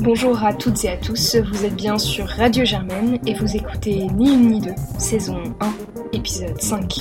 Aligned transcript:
Bonjour 0.00 0.44
à 0.44 0.54
toutes 0.54 0.84
et 0.84 0.90
à 0.90 0.96
tous, 0.96 1.36
vous 1.36 1.64
êtes 1.64 1.74
bien 1.74 1.98
sur 1.98 2.26
Radio 2.28 2.64
Germaine 2.64 3.18
et 3.26 3.34
vous 3.34 3.56
écoutez 3.56 4.06
Ni 4.14 4.32
une 4.34 4.50
ni 4.52 4.60
deux, 4.60 4.74
saison 4.98 5.42
1, 5.60 5.72
épisode 6.12 6.60
5. 6.60 7.00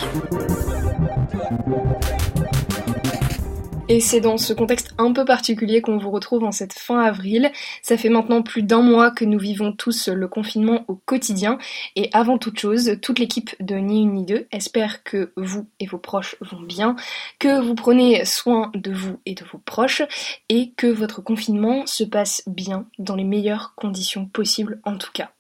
Et 3.96 4.02
c'est 4.02 4.20
dans 4.20 4.38
ce 4.38 4.52
contexte 4.52 4.93
un 4.98 5.14
peu 5.14 5.23
particulier 5.23 5.80
qu'on 5.80 5.98
vous 5.98 6.12
retrouve 6.12 6.44
en 6.44 6.52
cette 6.52 6.73
fin 6.73 7.00
avril. 7.00 7.50
Ça 7.82 7.95
fait 7.95 8.09
maintenant 8.09 8.41
plus 8.41 8.62
d'un 8.62 8.82
mois 8.82 9.09
que 9.09 9.23
nous 9.23 9.39
vivons 9.39 9.71
tous 9.71 10.09
le 10.09 10.27
confinement 10.27 10.84
au 10.90 10.95
quotidien. 10.95 11.58
Et 11.95 12.09
avant 12.12 12.38
toute 12.38 12.59
chose, 12.59 12.98
toute 13.02 13.20
l'équipe 13.20 13.55
de 13.62 13.76
Ni 13.76 14.02
Une 14.02 14.12
Ni 14.12 14.26
Deux 14.26 14.48
espère 14.52 15.02
que 15.03 15.31
vous 15.38 15.70
et 15.80 15.86
vos 15.86 15.98
proches 15.98 16.36
vont 16.41 16.59
bien, 16.59 16.98
que 17.39 17.62
vous 17.62 17.73
prenez 17.73 18.26
soin 18.26 18.70
de 18.73 18.91
vous 18.91 19.17
et 19.26 19.34
de 19.34 19.45
vos 19.45 19.59
proches, 19.59 20.02
et 20.50 20.73
que 20.75 20.88
votre 20.88 21.22
confinement 21.22 21.86
se 21.86 22.03
passe 22.03 22.44
bien 22.48 22.88
dans 23.00 23.16
les 23.16 23.23
meilleures 23.23 23.75
conditions 23.75 24.25
possibles 24.25 24.81
en 24.84 24.98
tout 24.98 25.12
cas. 25.14 25.31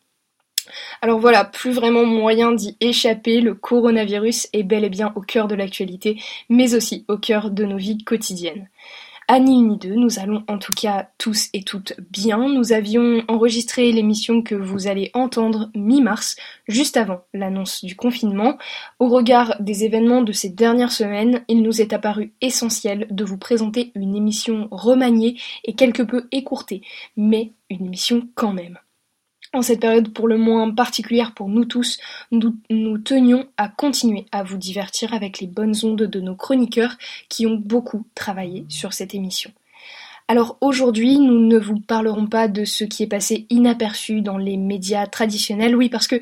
Alors 1.01 1.19
voilà, 1.19 1.45
plus 1.45 1.71
vraiment 1.71 2.05
moyen 2.05 2.51
d'y 2.51 2.77
échapper, 2.79 3.41
le 3.41 3.53
coronavirus 3.53 4.47
est 4.53 4.63
bel 4.63 4.83
et 4.83 4.89
bien 4.89 5.13
au 5.15 5.21
cœur 5.21 5.47
de 5.47 5.55
l'actualité, 5.55 6.21
mais 6.49 6.75
aussi 6.75 7.05
au 7.07 7.17
cœur 7.17 7.51
de 7.51 7.65
nos 7.65 7.77
vies 7.77 8.03
quotidiennes. 8.03 8.69
À 9.27 9.39
ni 9.39 9.55
une 9.55 9.69
ni 9.69 9.77
deux, 9.77 9.95
nous 9.95 10.19
allons 10.19 10.43
en 10.47 10.59
tout 10.59 10.71
cas 10.71 11.09
tous 11.17 11.49
et 11.53 11.63
toutes 11.63 11.93
bien. 12.11 12.47
Nous 12.47 12.73
avions 12.73 13.23
enregistré 13.27 13.91
l'émission 13.91 14.43
que 14.43 14.53
vous 14.53 14.85
allez 14.85 15.09
entendre 15.15 15.71
mi-mars, 15.73 16.35
juste 16.67 16.95
avant 16.95 17.21
l'annonce 17.33 17.83
du 17.83 17.95
confinement. 17.95 18.59
Au 18.99 19.09
regard 19.09 19.55
des 19.59 19.83
événements 19.83 20.21
de 20.21 20.31
ces 20.31 20.49
dernières 20.49 20.91
semaines, 20.91 21.43
il 21.47 21.63
nous 21.63 21.81
est 21.81 21.91
apparu 21.91 22.33
essentiel 22.39 23.07
de 23.09 23.25
vous 23.25 23.39
présenter 23.39 23.91
une 23.95 24.15
émission 24.15 24.67
remaniée 24.69 25.39
et 25.63 25.73
quelque 25.73 26.03
peu 26.03 26.27
écourtée, 26.31 26.83
mais 27.17 27.53
une 27.71 27.87
émission 27.87 28.27
quand 28.35 28.53
même. 28.53 28.77
En 29.55 29.61
cette 29.61 29.79
période 29.79 30.11
pour 30.11 30.27
le 30.27 30.37
moins 30.37 30.69
particulière 30.69 31.33
pour 31.33 31.47
nous 31.47 31.63
tous, 31.63 31.97
nous, 32.29 32.97
tenions 32.97 33.47
à 33.55 33.69
continuer 33.69 34.25
à 34.33 34.43
vous 34.43 34.57
divertir 34.57 35.13
avec 35.13 35.39
les 35.39 35.47
bonnes 35.47 35.73
ondes 35.81 36.03
de 36.03 36.19
nos 36.19 36.35
chroniqueurs 36.35 36.97
qui 37.29 37.47
ont 37.47 37.55
beaucoup 37.55 38.05
travaillé 38.15 38.65
sur 38.67 38.91
cette 38.91 39.15
émission. 39.15 39.51
Alors 40.27 40.57
aujourd'hui, 40.59 41.19
nous 41.19 41.45
ne 41.45 41.59
vous 41.59 41.79
parlerons 41.79 42.25
pas 42.25 42.47
de 42.47 42.65
ce 42.65 42.83
qui 42.83 43.03
est 43.03 43.07
passé 43.07 43.45
inaperçu 43.51 44.21
dans 44.21 44.39
les 44.39 44.57
médias 44.57 45.05
traditionnels, 45.05 45.75
oui, 45.75 45.87
parce 45.87 46.07
que 46.07 46.19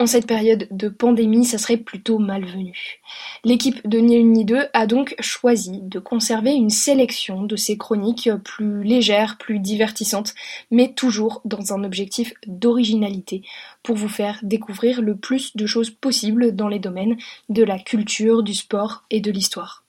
en 0.00 0.06
cette 0.06 0.26
période 0.26 0.66
de 0.72 0.88
pandémie, 0.88 1.44
ça 1.44 1.58
serait 1.58 1.76
plutôt 1.76 2.18
malvenu. 2.18 3.00
L'équipe 3.44 3.86
de 3.86 3.98
Ni 3.98 4.16
Une 4.16 4.44
Deux 4.44 4.66
a 4.72 4.88
donc 4.88 5.14
choisi 5.20 5.82
de 5.82 6.00
conserver 6.00 6.50
une 6.50 6.70
sélection 6.70 7.44
de 7.44 7.54
ces 7.54 7.78
chroniques 7.78 8.28
plus 8.42 8.82
légères, 8.82 9.38
plus 9.38 9.60
divertissantes, 9.60 10.34
mais 10.72 10.92
toujours 10.92 11.40
dans 11.44 11.72
un 11.72 11.84
objectif 11.84 12.34
d'originalité, 12.48 13.42
pour 13.84 13.94
vous 13.94 14.08
faire 14.08 14.40
découvrir 14.42 15.00
le 15.00 15.16
plus 15.16 15.56
de 15.56 15.66
choses 15.66 15.90
possibles 15.90 16.56
dans 16.56 16.66
les 16.66 16.80
domaines 16.80 17.18
de 17.50 17.62
la 17.62 17.78
culture, 17.78 18.42
du 18.42 18.54
sport 18.54 19.04
et 19.10 19.20
de 19.20 19.30
l'histoire. 19.30 19.83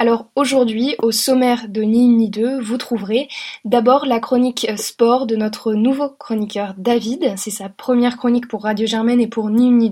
Alors 0.00 0.30
aujourd'hui, 0.36 0.94
au 1.02 1.10
sommaire 1.10 1.68
de 1.68 1.82
Ni 1.82 2.04
Une 2.04 2.18
Ni 2.18 2.30
vous 2.62 2.76
trouverez 2.76 3.26
d'abord 3.64 4.06
la 4.06 4.20
chronique 4.20 4.70
sport 4.76 5.26
de 5.26 5.34
notre 5.34 5.72
nouveau 5.72 6.08
chroniqueur 6.08 6.74
David. 6.78 7.34
C'est 7.36 7.50
sa 7.50 7.68
première 7.68 8.16
chronique 8.16 8.46
pour 8.46 8.62
Radio 8.62 8.86
Germaine 8.86 9.20
et 9.20 9.26
pour 9.26 9.50
Ni 9.50 9.66
Une 9.66 9.78
Ni 9.78 9.90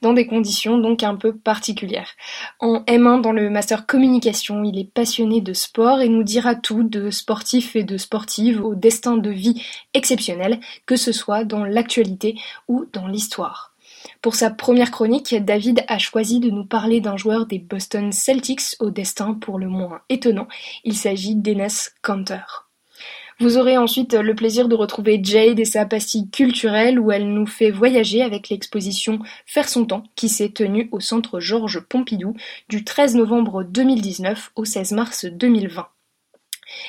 dans 0.00 0.14
des 0.14 0.26
conditions 0.26 0.78
donc 0.78 1.02
un 1.02 1.16
peu 1.16 1.36
particulières. 1.36 2.08
En 2.60 2.78
M1 2.84 3.20
dans 3.20 3.32
le 3.32 3.50
master 3.50 3.84
communication, 3.84 4.64
il 4.64 4.78
est 4.78 4.90
passionné 4.90 5.42
de 5.42 5.52
sport 5.52 6.00
et 6.00 6.08
nous 6.08 6.22
dira 6.22 6.54
tout 6.54 6.82
de 6.82 7.10
sportifs 7.10 7.76
et 7.76 7.84
de 7.84 7.98
sportives 7.98 8.64
au 8.64 8.74
destin 8.74 9.18
de 9.18 9.28
vie 9.28 9.62
exceptionnel, 9.92 10.60
que 10.86 10.96
ce 10.96 11.12
soit 11.12 11.44
dans 11.44 11.66
l'actualité 11.66 12.38
ou 12.68 12.86
dans 12.94 13.06
l'histoire. 13.06 13.71
Pour 14.22 14.36
sa 14.36 14.50
première 14.50 14.92
chronique, 14.92 15.34
David 15.34 15.82
a 15.88 15.98
choisi 15.98 16.38
de 16.38 16.48
nous 16.48 16.64
parler 16.64 17.00
d'un 17.00 17.16
joueur 17.16 17.46
des 17.46 17.58
Boston 17.58 18.12
Celtics 18.12 18.76
au 18.78 18.90
destin 18.90 19.34
pour 19.34 19.58
le 19.58 19.66
moins 19.66 20.00
étonnant. 20.08 20.46
Il 20.84 20.96
s'agit 20.96 21.34
d'Enes 21.34 21.90
Kanter. 22.02 22.68
Vous 23.40 23.58
aurez 23.58 23.76
ensuite 23.76 24.14
le 24.14 24.36
plaisir 24.36 24.68
de 24.68 24.76
retrouver 24.76 25.20
Jade 25.20 25.58
et 25.58 25.64
sa 25.64 25.86
pastille 25.86 26.30
culturelle 26.30 27.00
où 27.00 27.10
elle 27.10 27.34
nous 27.34 27.48
fait 27.48 27.72
voyager 27.72 28.22
avec 28.22 28.48
l'exposition 28.48 29.18
Faire 29.44 29.68
son 29.68 29.86
temps 29.86 30.04
qui 30.14 30.28
s'est 30.28 30.50
tenue 30.50 30.88
au 30.92 31.00
centre 31.00 31.40
Georges 31.40 31.80
Pompidou 31.80 32.36
du 32.68 32.84
13 32.84 33.16
novembre 33.16 33.64
2019 33.64 34.52
au 34.54 34.64
16 34.64 34.92
mars 34.92 35.24
2020. 35.24 35.88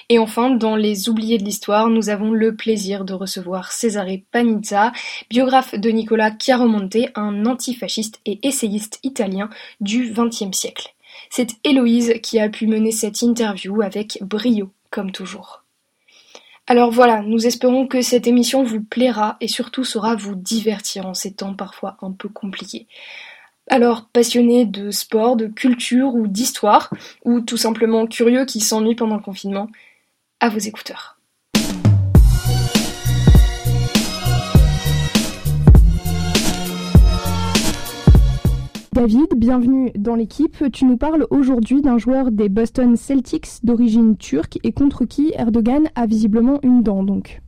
Et 0.10 0.20
enfin, 0.20 0.50
dans 0.50 0.76
Les 0.76 1.10
Oubliés 1.10 1.38
de 1.38 1.44
l'Histoire, 1.44 1.90
nous 1.90 2.10
avons 2.10 2.32
le 2.32 2.56
plaisir 2.56 3.06
de 3.06 3.14
recevoir 3.14 3.72
Cesare 3.72 4.18
Panizza, 4.32 4.92
biographe 5.30 5.76
de 5.76 5.90
Nicola 5.90 6.32
Chiaromonte, 6.38 6.98
un 7.16 7.46
antifasciste 7.46 8.20
et 8.26 8.40
essayiste 8.44 9.00
italien 9.04 9.50
du 9.82 10.12
XXe 10.12 10.56
siècle. 10.56 10.94
C'est 11.30 11.56
Héloïse 11.64 12.16
qui 12.22 12.40
a 12.40 12.50
pu 12.50 12.68
mener 12.68 12.92
cette 12.92 13.22
interview 13.22 13.82
avec 13.82 14.20
brio, 14.22 14.72
comme 14.90 15.12
toujours. 15.12 15.64
Alors 16.66 16.92
voilà, 16.92 17.22
nous 17.22 17.46
espérons 17.46 17.88
que 17.88 18.02
cette 18.02 18.26
émission 18.26 18.64
vous 18.64 18.82
plaira 18.82 19.36
et 19.42 19.50
surtout 19.50 19.84
saura 19.84 20.16
vous 20.16 20.36
divertir 20.36 21.06
en 21.06 21.14
ces 21.14 21.34
temps 21.34 21.54
parfois 21.54 21.98
un 22.02 22.12
peu 22.12 22.30
compliqués. 22.30 22.88
Alors, 23.70 24.10
passionné 24.12 24.66
de 24.66 24.92
sport, 24.92 25.38
de 25.38 25.48
culture 25.48 26.16
ou 26.16 26.28
d'histoire, 26.28 26.90
ou 27.24 27.40
tout 27.40 27.58
simplement 27.58 28.08
curieux 28.08 28.46
qui 28.46 28.60
s'ennuie 28.60 28.96
pendant 28.96 29.16
le 29.16 29.22
confinement, 29.22 29.70
à 30.42 30.50
vos 30.50 30.60
écouteurs. 30.60 31.18
David, 38.92 39.28
bienvenue 39.36 39.92
dans 39.96 40.16
l'équipe. 40.16 40.72
Tu 40.72 40.86
nous 40.86 40.98
parles 40.98 41.26
aujourd'hui 41.30 41.82
d'un 41.82 41.98
joueur 41.98 42.32
des 42.32 42.50
Boston 42.50 42.96
Celtics 42.96 43.64
d'origine 43.64 44.18
turque 44.18 44.60
et 44.64 44.72
contre 44.72 45.06
qui 45.06 45.34
Erdogan 45.36 45.90
a 45.96 46.06
visiblement 46.06 46.60
une 46.64 46.84
dent 46.84 47.04
donc. 47.04 47.43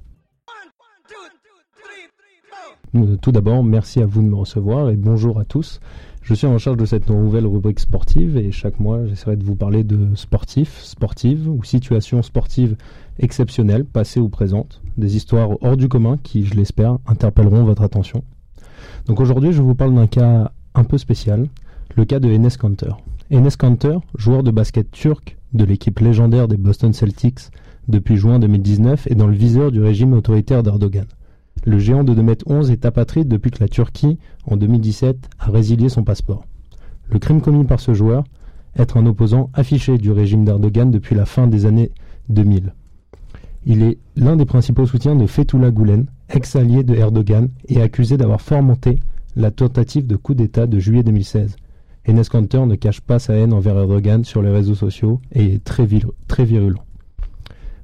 Tout 3.22 3.34
d'abord, 3.34 3.62
merci 3.62 4.00
à 4.02 4.06
vous 4.06 4.22
de 4.22 4.28
me 4.28 4.36
recevoir 4.36 4.90
et 4.90 4.96
bonjour 4.96 5.38
à 5.38 5.44
tous. 5.44 5.82
Je 6.22 6.34
suis 6.34 6.48
en 6.48 6.58
charge 6.58 6.78
de 6.78 6.86
cette 6.86 7.10
nouvelle 7.10 7.46
rubrique 7.46 7.82
sportive 7.82 8.38
et 8.38 8.54
chaque 8.54 8.80
mois, 8.80 9.06
j'essaierai 9.06 9.36
de 9.36 9.44
vous 9.44 9.56
parler 9.56 9.84
de 9.84 10.16
sportifs, 10.16 10.82
sportives 10.82 11.50
ou 11.50 11.62
situations 11.66 12.22
sportives 12.22 12.78
exceptionnelles, 13.20 13.84
passées 13.84 14.22
ou 14.22 14.30
présentes, 14.30 14.82
des 14.98 15.18
histoires 15.18 15.62
hors 15.62 15.76
du 15.76 15.90
commun 15.90 16.18
qui, 16.24 16.46
je 16.46 16.54
l'espère, 16.54 16.98
interpelleront 17.06 17.66
votre 17.66 17.82
attention. 17.82 18.24
Donc 19.08 19.20
aujourd'hui, 19.20 19.52
je 19.52 19.62
vous 19.62 19.76
parle 19.76 19.94
d'un 19.94 20.08
cas 20.08 20.52
un 20.74 20.84
peu 20.86 20.98
spécial, 20.98 21.50
le 21.96 22.06
cas 22.06 22.22
de 22.22 22.30
Enes 22.30 22.56
Kanter. 22.58 22.94
Enes 23.30 23.58
Kanter, 23.60 23.98
joueur 24.18 24.42
de 24.42 24.52
basket 24.52 24.90
turc 24.90 25.38
de 25.54 25.66
l'équipe 25.66 26.00
légendaire 26.00 26.48
des 26.48 26.58
Boston 26.58 26.94
Celtics 26.94 27.52
depuis 27.90 28.16
juin 28.16 28.40
2019, 28.40 29.08
est 29.08 29.16
dans 29.16 29.28
le 29.28 29.36
viseur 29.36 29.74
du 29.74 29.82
régime 29.82 30.14
autoritaire 30.14 30.64
d'Erdogan. 30.64 31.06
Le 31.66 31.80
géant 31.80 32.04
de 32.04 32.14
2m11 32.14 32.72
est 32.72 32.86
apatride 32.86 33.28
depuis 33.28 33.50
que 33.50 33.60
la 33.60 33.68
Turquie, 33.68 34.20
en 34.46 34.56
2017, 34.56 35.30
a 35.40 35.50
résilié 35.50 35.90
son 35.90 36.04
passeport. 36.04 36.46
Le 37.10 37.18
crime 37.18 37.42
commis 37.42 37.66
par 37.66 37.80
ce 37.80 37.96
joueur, 37.96 38.24
être 38.78 38.98
un 38.98 39.06
opposant 39.08 39.50
affiché 39.54 39.98
du 39.98 40.12
régime 40.12 40.46
d'Erdogan 40.46 40.92
depuis 40.92 41.16
la 41.16 41.26
fin 41.26 41.48
des 41.48 41.66
années 41.66 41.92
2000. 42.30 42.74
Il 43.66 43.82
est 43.82 43.98
l'un 44.16 44.36
des 44.36 44.46
principaux 44.46 44.86
soutiens 44.86 45.16
de 45.16 45.26
Fethullah 45.26 45.72
Gulen, 45.72 46.06
ex-allié 46.30 46.84
de 46.84 46.94
Erdogan 46.94 47.50
et 47.68 47.82
accusé 47.82 48.16
d'avoir 48.16 48.42
fomenté 48.42 49.00
la 49.36 49.50
tentative 49.50 50.06
de 50.06 50.16
coup 50.16 50.36
d'État 50.36 50.68
de 50.68 50.78
juillet 50.78 51.02
2016. 51.02 51.56
Enes 52.08 52.24
Kanter 52.26 52.66
ne 52.68 52.76
cache 52.76 53.02
pas 53.02 53.18
sa 53.18 53.34
haine 53.34 53.54
envers 53.54 53.78
Erdogan 53.78 54.24
sur 54.24 54.44
les 54.44 54.52
réseaux 54.52 54.76
sociaux 54.76 55.20
et 55.32 55.56
est 55.56 55.64
très, 55.64 55.86
virulent. 55.86 56.84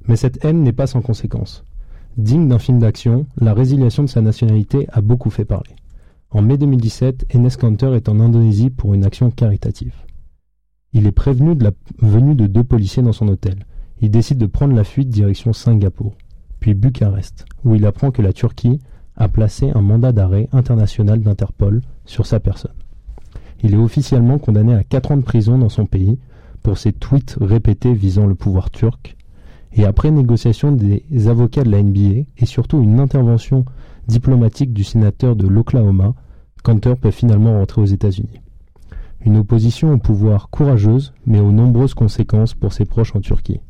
Mais 0.06 0.14
cette 0.14 0.44
haine 0.44 0.62
n'est 0.62 0.72
pas 0.72 0.86
sans 0.86 1.02
conséquences. 1.02 1.64
Digne 2.18 2.46
d'un 2.46 2.58
film 2.58 2.78
d'action, 2.78 3.24
la 3.38 3.54
résiliation 3.54 4.02
de 4.02 4.08
sa 4.08 4.20
nationalité 4.20 4.86
a 4.92 5.00
beaucoup 5.00 5.30
fait 5.30 5.46
parler. 5.46 5.74
En 6.30 6.42
mai 6.42 6.58
2017, 6.58 7.34
Enes 7.34 7.56
Kanter 7.58 7.94
est 7.94 8.10
en 8.10 8.20
Indonésie 8.20 8.68
pour 8.68 8.92
une 8.92 9.04
action 9.04 9.30
caritative. 9.30 9.94
Il 10.92 11.06
est 11.06 11.12
prévenu 11.12 11.54
de 11.54 11.64
la 11.64 11.70
venue 12.00 12.34
de 12.34 12.46
deux 12.46 12.64
policiers 12.64 13.02
dans 13.02 13.14
son 13.14 13.28
hôtel. 13.28 13.64
Il 14.02 14.10
décide 14.10 14.36
de 14.36 14.44
prendre 14.44 14.74
la 14.74 14.84
fuite 14.84 15.08
direction 15.08 15.54
Singapour, 15.54 16.14
puis 16.60 16.74
Bucarest, 16.74 17.46
où 17.64 17.74
il 17.74 17.86
apprend 17.86 18.10
que 18.10 18.20
la 18.20 18.34
Turquie 18.34 18.78
a 19.16 19.28
placé 19.28 19.70
un 19.70 19.80
mandat 19.80 20.12
d'arrêt 20.12 20.50
international 20.52 21.22
d'Interpol 21.22 21.80
sur 22.04 22.26
sa 22.26 22.40
personne. 22.40 22.74
Il 23.62 23.72
est 23.72 23.78
officiellement 23.78 24.38
condamné 24.38 24.74
à 24.74 24.84
4 24.84 25.12
ans 25.12 25.16
de 25.16 25.22
prison 25.22 25.56
dans 25.56 25.70
son 25.70 25.86
pays 25.86 26.18
pour 26.62 26.76
ses 26.76 26.92
tweets 26.92 27.38
répétés 27.40 27.94
visant 27.94 28.26
le 28.26 28.34
pouvoir 28.34 28.70
turc 28.70 29.16
et 29.74 29.84
après 29.84 30.10
négociation 30.10 30.72
des 30.72 31.28
avocats 31.28 31.64
de 31.64 31.70
la 31.70 31.82
NBA 31.82 32.26
et 32.36 32.46
surtout 32.46 32.82
une 32.82 33.00
intervention 33.00 33.64
diplomatique 34.06 34.72
du 34.72 34.84
sénateur 34.84 35.36
de 35.36 35.46
l'Oklahoma, 35.46 36.14
Kanter 36.62 36.94
peut 37.00 37.10
finalement 37.10 37.58
rentrer 37.58 37.80
aux 37.80 37.86
États-Unis. 37.86 38.40
Une 39.24 39.36
opposition 39.36 39.92
au 39.92 39.98
pouvoir 39.98 40.50
courageuse, 40.50 41.12
mais 41.26 41.40
aux 41.40 41.52
nombreuses 41.52 41.94
conséquences 41.94 42.54
pour 42.54 42.72
ses 42.72 42.84
proches 42.84 43.14
en 43.14 43.20
Turquie. 43.20 43.60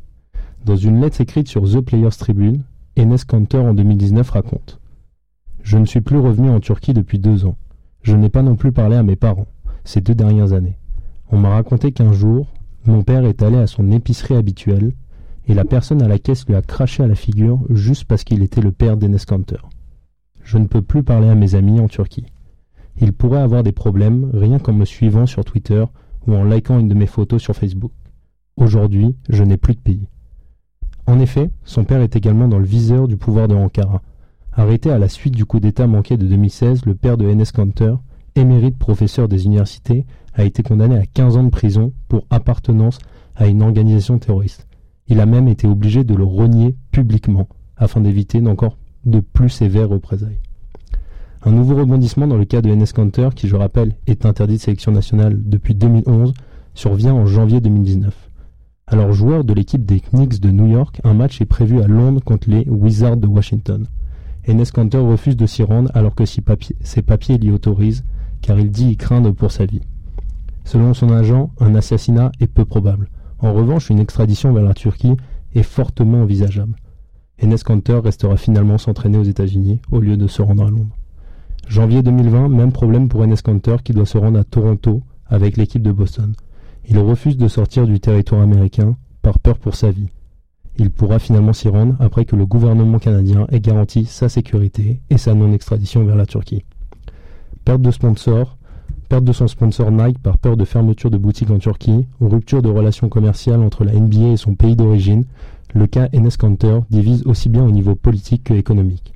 Dans 0.65 0.75
une 0.75 1.01
lettre 1.01 1.21
écrite 1.21 1.47
sur 1.47 1.63
The 1.63 1.81
Players 1.81 2.17
Tribune, 2.17 2.63
Enes 2.97 3.17
Kanter 3.27 3.59
en 3.59 3.73
2019 3.73 4.29
raconte 4.29 4.79
Je 5.61 5.77
ne 5.77 5.85
suis 5.85 6.01
plus 6.01 6.19
revenu 6.19 6.49
en 6.49 6.59
Turquie 6.59 6.93
depuis 6.93 7.19
deux 7.19 7.45
ans. 7.45 7.55
Je 8.01 8.15
n'ai 8.15 8.29
pas 8.29 8.41
non 8.41 8.55
plus 8.55 8.71
parlé 8.71 8.95
à 8.95 9.03
mes 9.03 9.15
parents, 9.15 9.47
ces 9.83 10.01
deux 10.01 10.15
dernières 10.15 10.53
années. 10.53 10.77
On 11.31 11.37
m'a 11.37 11.49
raconté 11.49 11.91
qu'un 11.91 12.13
jour, 12.13 12.47
mon 12.85 13.03
père 13.03 13.25
est 13.25 13.41
allé 13.41 13.57
à 13.57 13.67
son 13.67 13.91
épicerie 13.91 14.35
habituelle 14.35 14.93
et 15.47 15.53
la 15.53 15.65
personne 15.65 16.01
à 16.01 16.07
la 16.07 16.19
caisse 16.19 16.47
lui 16.47 16.55
a 16.55 16.61
craché 16.61 17.03
à 17.03 17.07
la 17.07 17.15
figure 17.15 17.59
juste 17.69 18.05
parce 18.05 18.23
qu'il 18.23 18.43
était 18.43 18.61
le 18.61 18.71
père 18.71 18.97
d'Enes 18.97 19.19
Kanter. 19.27 19.57
Je 20.43 20.57
ne 20.57 20.67
peux 20.67 20.81
plus 20.81 21.03
parler 21.03 21.29
à 21.29 21.35
mes 21.35 21.55
amis 21.55 21.79
en 21.79 21.87
Turquie. 21.87 22.25
Ils 23.01 23.13
pourraient 23.13 23.41
avoir 23.41 23.63
des 23.63 23.71
problèmes 23.71 24.29
rien 24.33 24.59
qu'en 24.59 24.73
me 24.73 24.85
suivant 24.85 25.25
sur 25.25 25.43
Twitter 25.43 25.83
ou 26.27 26.35
en 26.35 26.43
likant 26.43 26.79
une 26.79 26.87
de 26.87 26.93
mes 26.93 27.07
photos 27.07 27.41
sur 27.41 27.55
Facebook. 27.55 27.91
Aujourd'hui, 28.55 29.15
je 29.29 29.43
n'ai 29.43 29.57
plus 29.57 29.73
de 29.73 29.79
pays. 29.79 30.07
En 31.05 31.19
effet, 31.19 31.49
son 31.65 31.83
père 31.83 32.01
est 32.01 32.15
également 32.15 32.47
dans 32.47 32.59
le 32.59 32.65
viseur 32.65 33.07
du 33.07 33.17
pouvoir 33.17 33.47
de 33.47 33.55
Ankara. 33.55 34.01
Arrêté 34.53 34.91
à 34.91 34.99
la 34.99 35.09
suite 35.09 35.35
du 35.35 35.45
coup 35.45 35.59
d'État 35.59 35.87
manqué 35.87 36.15
de 36.15 36.25
2016, 36.25 36.85
le 36.85 36.95
père 36.95 37.17
de 37.17 37.27
Enes 37.27 37.45
Kanter, 37.53 37.95
émérite 38.35 38.77
professeur 38.77 39.27
des 39.27 39.45
universités, 39.45 40.05
a 40.33 40.43
été 40.43 40.63
condamné 40.63 40.97
à 40.97 41.05
15 41.05 41.37
ans 41.37 41.43
de 41.43 41.49
prison 41.49 41.93
pour 42.07 42.25
appartenance 42.29 42.99
à 43.35 43.47
une 43.47 43.61
organisation 43.61 44.19
terroriste. 44.19 44.67
Il 45.07 45.19
a 45.19 45.25
même 45.25 45.47
été 45.47 45.67
obligé 45.67 46.03
de 46.03 46.15
le 46.15 46.23
renier 46.23 46.75
publiquement 46.91 47.47
afin 47.77 48.01
d'éviter 48.01 48.41
d'encore 48.41 48.77
de 49.05 49.19
plus 49.19 49.49
sévères 49.49 49.89
représailles. 49.89 50.39
Un 51.43 51.51
nouveau 51.51 51.75
rebondissement 51.75 52.27
dans 52.27 52.37
le 52.37 52.45
cas 52.45 52.61
de 52.61 52.69
Enes 52.69 52.87
Kanter, 52.93 53.29
qui 53.35 53.49
je 53.49 53.55
rappelle 53.55 53.95
est 54.07 54.25
interdit 54.25 54.55
de 54.55 54.61
sélection 54.61 54.93
nationale 54.93 55.37
depuis 55.43 55.75
2011, 55.75 56.33
survient 56.73 57.13
en 57.13 57.25
janvier 57.25 57.59
2019. 57.59 58.29
Alors 58.87 59.11
joueur 59.11 59.43
de 59.43 59.53
l'équipe 59.53 59.85
des 59.85 59.99
Knicks 59.99 60.39
de 60.39 60.51
New 60.51 60.67
York, 60.67 61.01
un 61.03 61.13
match 61.13 61.41
est 61.41 61.45
prévu 61.45 61.81
à 61.81 61.87
Londres 61.87 62.21
contre 62.23 62.49
les 62.49 62.63
Wizards 62.69 63.17
de 63.17 63.27
Washington. 63.27 63.87
Enes 64.47 64.65
Kanter 64.73 64.99
refuse 64.99 65.35
de 65.35 65.45
s'y 65.45 65.63
rendre 65.63 65.91
alors 65.93 66.15
que 66.15 66.25
ses 66.25 67.01
papiers 67.01 67.37
l'y 67.37 67.51
autorisent, 67.51 68.03
car 68.41 68.59
il 68.59 68.71
dit 68.71 68.89
y 68.89 68.97
craindre 68.97 69.31
pour 69.31 69.51
sa 69.51 69.65
vie. 69.65 69.81
Selon 70.65 70.93
son 70.93 71.11
agent, 71.11 71.51
un 71.59 71.75
assassinat 71.75 72.31
est 72.39 72.47
peu 72.47 72.65
probable. 72.65 73.09
En 73.43 73.51
revanche, 73.51 73.89
une 73.89 73.99
extradition 73.99 74.53
vers 74.53 74.63
la 74.63 74.73
Turquie 74.73 75.17
est 75.53 75.63
fortement 75.63 76.21
envisageable. 76.21 76.77
Enes 77.41 77.57
Kanter 77.57 77.99
restera 78.01 78.37
finalement 78.37 78.77
s'entraîner 78.77 79.17
aux 79.17 79.23
États-Unis 79.23 79.81
au 79.91 79.99
lieu 79.99 80.15
de 80.15 80.27
se 80.27 80.41
rendre 80.41 80.65
à 80.65 80.69
Londres. 80.69 80.95
Janvier 81.67 82.01
2020, 82.03 82.47
même 82.47 82.71
problème 82.71 83.09
pour 83.09 83.21
Enes 83.21 83.35
Kanter 83.43 83.75
qui 83.83 83.91
doit 83.91 84.05
se 84.05 84.17
rendre 84.17 84.39
à 84.39 84.45
Toronto 84.45 85.01
avec 85.27 85.57
l'équipe 85.57 85.81
de 85.81 85.91
Boston. 85.91 86.33
Il 86.87 86.97
refuse 86.99 87.35
de 87.35 87.49
sortir 87.49 87.85
du 87.85 87.99
territoire 87.99 88.41
américain 88.41 88.95
par 89.21 89.37
peur 89.39 89.57
pour 89.57 89.75
sa 89.75 89.91
vie. 89.91 90.07
Il 90.77 90.89
pourra 90.89 91.19
finalement 91.19 91.51
s'y 91.51 91.67
rendre 91.67 91.97
après 91.99 92.23
que 92.23 92.37
le 92.37 92.45
gouvernement 92.45 92.97
canadien 92.97 93.45
ait 93.51 93.59
garanti 93.59 94.05
sa 94.05 94.29
sécurité 94.29 95.01
et 95.09 95.17
sa 95.17 95.33
non-extradition 95.33 96.05
vers 96.05 96.15
la 96.15 96.25
Turquie. 96.25 96.63
Perte 97.65 97.81
de 97.81 97.91
sponsor, 97.91 98.57
perte 99.13 99.25
de 99.25 99.31
son 99.31 99.47
sponsor 99.47 99.91
Nike 99.91 100.17
par 100.17 100.39
peur 100.39 100.57
de 100.57 100.65
fermeture 100.65 101.11
de 101.11 101.19
boutiques 101.19 101.51
en 101.51 101.59
Turquie, 101.59 102.07
ou 102.19 102.29
rupture 102.29 102.63
de 102.63 102.69
relations 102.69 103.09
commerciales 103.09 103.61
entre 103.61 103.83
la 103.83 103.93
NBA 103.93 104.31
et 104.31 104.37
son 104.37 104.55
pays 104.55 104.75
d'origine, 104.75 105.25
le 105.75 105.85
cas 105.85 106.09
Enes 106.15 106.31
Kanter 106.35 106.79
divise 106.89 107.21
aussi 107.27 107.47
bien 107.47 107.63
au 107.63 107.69
niveau 107.69 107.93
politique 107.93 108.45
que 108.45 108.55
économique. 108.55 109.13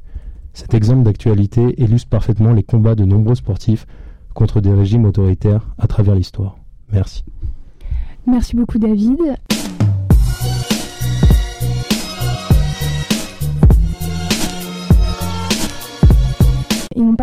Cet 0.53 0.75
exemple 0.75 1.01
d'actualité 1.01 1.73
illustre 1.81 2.09
parfaitement 2.09 2.53
les 2.53 2.61
combats 2.61 2.94
de 2.94 3.05
nombreux 3.05 3.33
sportifs 3.33 3.88
contre 4.35 4.61
des 4.61 4.71
régimes 4.71 5.05
autoritaires 5.05 5.65
à 5.79 5.88
travers 5.88 6.13
l'histoire. 6.13 6.57
Merci. 6.94 7.23
Merci 8.27 8.55
beaucoup 8.55 8.77
David. 8.77 9.17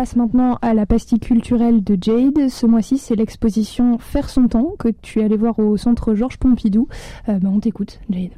Passe 0.05 0.17
maintenant 0.17 0.59
à 0.61 0.75
la 0.75 0.85
pastille 0.85 1.19
culturelle 1.19 1.83
de 1.83 1.97
Jade. 1.99 2.49
Ce 2.49 2.67
mois-ci, 2.67 2.99
c'est 2.99 3.15
l'exposition 3.15 3.97
Faire 3.97 4.29
son 4.29 4.47
temps 4.47 4.73
que 4.77 4.89
tu 4.89 5.19
es 5.19 5.23
allé 5.23 5.35
voir 5.35 5.57
au 5.57 5.77
centre 5.77 6.13
Georges 6.13 6.37
Pompidou. 6.37 6.87
Euh, 7.27 7.39
ben, 7.39 7.49
on 7.49 7.59
t'écoute, 7.59 7.99
Jade. 8.11 8.29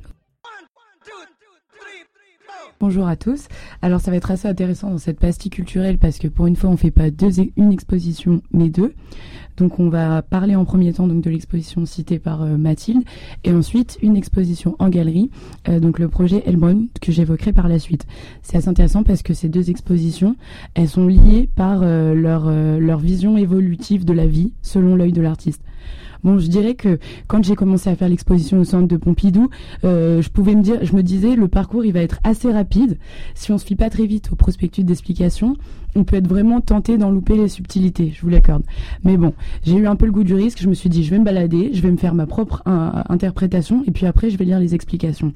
Bonjour 2.79 3.07
à 3.07 3.15
tous. 3.15 3.47
Alors 3.81 4.01
ça 4.01 4.11
va 4.11 4.17
être 4.17 4.29
assez 4.29 4.47
intéressant 4.47 4.91
dans 4.91 4.99
cette 4.99 5.19
pastille 5.19 5.49
culturelle 5.49 5.97
parce 5.97 6.19
que 6.19 6.27
pour 6.27 6.45
une 6.45 6.55
fois 6.55 6.69
on 6.69 6.77
fait 6.77 6.91
pas 6.91 7.09
deux, 7.09 7.31
une 7.55 7.71
exposition 7.71 8.43
mais 8.51 8.69
deux. 8.69 8.93
Donc 9.57 9.79
on 9.79 9.89
va 9.89 10.21
parler 10.21 10.55
en 10.55 10.63
premier 10.63 10.93
temps 10.93 11.07
donc 11.07 11.23
de 11.23 11.31
l'exposition 11.31 11.87
citée 11.87 12.19
par 12.19 12.43
euh, 12.43 12.55
Mathilde 12.55 13.01
et 13.43 13.51
ensuite 13.51 13.97
une 14.03 14.15
exposition 14.15 14.75
en 14.77 14.89
galerie, 14.89 15.31
euh, 15.67 15.79
donc 15.79 15.97
le 15.97 16.07
projet 16.07 16.43
Elbron 16.45 16.85
que 17.01 17.11
j'évoquerai 17.11 17.51
par 17.51 17.67
la 17.67 17.79
suite. 17.79 18.05
C'est 18.43 18.57
assez 18.57 18.69
intéressant 18.69 19.01
parce 19.01 19.23
que 19.23 19.33
ces 19.33 19.49
deux 19.49 19.71
expositions, 19.71 20.35
elles 20.75 20.87
sont 20.87 21.07
liées 21.07 21.49
par 21.55 21.79
euh, 21.81 22.13
leur, 22.13 22.51
leur 22.79 22.99
vision 22.99 23.37
évolutive 23.37 24.05
de 24.05 24.13
la 24.13 24.27
vie 24.27 24.51
selon 24.61 24.95
l'œil 24.95 25.13
de 25.13 25.21
l'artiste. 25.23 25.63
Bon, 26.23 26.39
je 26.39 26.47
dirais 26.47 26.75
que 26.75 26.99
quand 27.27 27.43
j'ai 27.43 27.55
commencé 27.55 27.89
à 27.89 27.95
faire 27.95 28.09
l'exposition 28.09 28.59
au 28.59 28.63
centre 28.63 28.87
de 28.87 28.97
Pompidou, 28.97 29.49
euh, 29.83 30.21
je 30.21 30.29
pouvais 30.29 30.55
me 30.55 30.63
dire, 30.63 30.83
je 30.83 30.95
me 30.95 31.03
disais, 31.03 31.35
le 31.35 31.47
parcours 31.47 31.85
il 31.85 31.93
va 31.93 32.01
être 32.01 32.19
assez 32.23 32.51
rapide. 32.51 32.97
Si 33.35 33.51
on 33.51 33.57
se 33.57 33.65
fie 33.65 33.75
pas 33.75 33.89
très 33.89 34.05
vite 34.05 34.31
au 34.31 34.35
prospectus 34.35 34.83
d'explication, 34.83 35.55
on 35.97 36.03
peut 36.03 36.15
être 36.15 36.27
vraiment 36.27 36.61
tenté 36.61 36.97
d'en 36.97 37.09
louper 37.09 37.35
les 37.35 37.47
subtilités, 37.47 38.13
je 38.15 38.21
vous 38.21 38.29
l'accorde. 38.29 38.63
Mais 39.03 39.17
bon, 39.17 39.33
j'ai 39.65 39.75
eu 39.75 39.87
un 39.87 39.95
peu 39.95 40.05
le 40.05 40.11
goût 40.11 40.23
du 40.23 40.35
risque, 40.35 40.61
je 40.61 40.69
me 40.69 40.75
suis 40.75 40.89
dit, 40.89 41.03
je 41.03 41.09
vais 41.09 41.17
me 41.17 41.25
balader, 41.25 41.71
je 41.73 41.81
vais 41.81 41.91
me 41.91 41.97
faire 41.97 42.13
ma 42.13 42.27
propre 42.27 42.61
interprétation, 42.65 43.83
et 43.87 43.91
puis 43.91 44.05
après, 44.05 44.29
je 44.29 44.37
vais 44.37 44.45
lire 44.45 44.59
les 44.59 44.75
explications. 44.75 45.33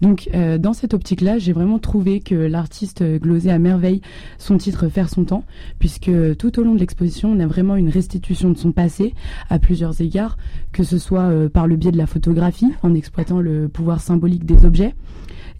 Donc, 0.00 0.30
euh, 0.34 0.58
dans 0.58 0.72
cette 0.72 0.94
optique-là, 0.94 1.38
j'ai 1.38 1.52
vraiment 1.52 1.78
trouvé 1.78 2.20
que 2.20 2.34
l'artiste 2.34 3.04
glosait 3.20 3.50
à 3.50 3.58
merveille 3.58 4.00
son 4.38 4.56
titre 4.56 4.88
Faire 4.88 5.10
son 5.10 5.24
temps, 5.24 5.44
puisque 5.78 6.10
tout 6.38 6.58
au 6.58 6.62
long 6.62 6.74
de 6.74 6.80
l'exposition, 6.80 7.30
on 7.30 7.40
a 7.40 7.46
vraiment 7.46 7.76
une 7.76 7.90
restitution 7.90 8.50
de 8.50 8.56
son 8.56 8.72
passé 8.72 9.14
à 9.50 9.58
plusieurs 9.58 10.00
égards, 10.00 10.38
que 10.72 10.84
ce 10.84 10.96
soit 10.96 11.22
euh, 11.22 11.48
par 11.48 11.66
le 11.66 11.76
biais 11.76 11.92
de 11.92 11.98
la 11.98 12.06
photographie, 12.06 12.72
en 12.82 12.94
exploitant 12.94 13.40
le 13.40 13.68
pouvoir 13.68 14.00
symbolique 14.00 14.46
des 14.46 14.64
objets, 14.64 14.94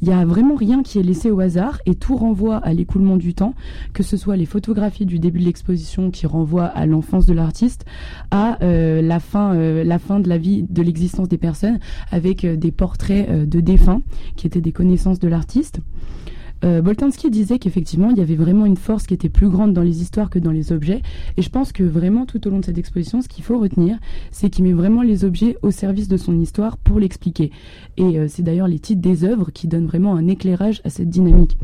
il 0.00 0.08
y 0.08 0.12
a 0.12 0.24
vraiment 0.24 0.54
rien 0.54 0.82
qui 0.82 0.98
est 0.98 1.02
laissé 1.02 1.30
au 1.30 1.40
hasard 1.40 1.80
et 1.84 1.94
tout 1.94 2.16
renvoie 2.16 2.58
à 2.58 2.72
l'écoulement 2.72 3.16
du 3.16 3.34
temps, 3.34 3.54
que 3.92 4.02
ce 4.02 4.16
soit 4.16 4.36
les 4.38 4.46
photographies 4.46 5.04
du 5.04 5.18
début 5.18 5.40
de 5.40 5.44
l'exposition 5.44 6.10
qui 6.10 6.26
renvoient 6.26 6.66
à 6.66 6.86
l'enfance 6.86 7.26
de 7.26 7.34
l'artiste, 7.34 7.84
à 8.30 8.62
euh, 8.62 9.02
la 9.02 9.20
fin, 9.20 9.54
euh, 9.54 9.84
la 9.84 9.98
fin 9.98 10.20
de 10.20 10.28
la 10.28 10.38
vie, 10.38 10.64
de 10.68 10.82
l'existence 10.82 11.28
des 11.28 11.38
personnes, 11.38 11.78
avec 12.10 12.44
euh, 12.44 12.56
des 12.56 12.70
portraits 12.70 13.28
de 13.28 13.60
défunts 13.60 14.02
qui 14.36 14.46
étaient 14.46 14.60
des 14.60 14.72
connaissances 14.72 15.18
de 15.18 15.28
l'artiste. 15.28 15.80
Euh, 16.64 16.82
disait 17.30 17.58
qu'effectivement, 17.58 18.10
il 18.10 18.18
y 18.18 18.20
avait 18.20 18.36
vraiment 18.36 18.66
une 18.66 18.76
force 18.76 19.06
qui 19.06 19.14
était 19.14 19.28
plus 19.28 19.48
grande 19.48 19.72
dans 19.72 19.82
les 19.82 20.00
histoires 20.02 20.30
que 20.30 20.38
dans 20.38 20.50
les 20.50 20.72
objets. 20.72 21.02
Et 21.36 21.42
je 21.42 21.50
pense 21.50 21.72
que 21.72 21.82
vraiment, 21.82 22.26
tout 22.26 22.46
au 22.46 22.50
long 22.50 22.60
de 22.60 22.64
cette 22.64 22.78
exposition, 22.78 23.20
ce 23.20 23.28
qu'il 23.28 23.44
faut 23.44 23.58
retenir, 23.58 23.98
c'est 24.30 24.50
qu'il 24.50 24.64
met 24.64 24.72
vraiment 24.72 25.02
les 25.02 25.24
objets 25.24 25.56
au 25.62 25.70
service 25.70 26.08
de 26.08 26.16
son 26.16 26.38
histoire 26.38 26.76
pour 26.76 26.98
l'expliquer. 27.00 27.50
Et 27.96 28.18
euh, 28.18 28.26
c'est 28.28 28.42
d'ailleurs 28.42 28.68
les 28.68 28.78
titres 28.78 29.02
des 29.02 29.24
œuvres 29.24 29.50
qui 29.50 29.68
donnent 29.68 29.86
vraiment 29.86 30.14
un 30.14 30.26
éclairage 30.26 30.80
à 30.84 30.90
cette 30.90 31.10
dynamique. 31.10 31.56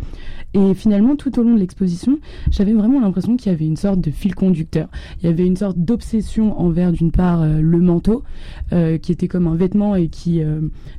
Et 0.53 0.75
finalement, 0.75 1.17
tout 1.17 1.39
au 1.39 1.43
long 1.43 1.55
de 1.55 1.59
l'exposition, 1.59 2.19
j'avais 2.51 2.75
vraiment 2.75 3.01
l'impression 3.01 3.37
qu'il 3.37 3.51
y 3.51 3.55
avait 3.55 3.67
une 3.67 3.77
sorte 3.77 4.01
de 4.01 4.11
fil 4.11 4.35
conducteur. 4.35 4.89
Il 5.21 5.27
y 5.27 5.29
avait 5.29 5.47
une 5.47 5.57
sorte 5.57 5.79
d'obsession 5.79 6.61
envers, 6.61 6.93
d'une 6.93 7.11
part, 7.11 7.43
euh, 7.43 7.61
le 7.61 7.79
manteau, 7.81 8.23
euh, 8.73 8.99
qui 8.99 9.11
était 9.11 9.27
comme 9.27 9.49
un 9.49 9.57
vêtement 9.57 9.97
et 9.97 10.09
qui, 10.09 10.41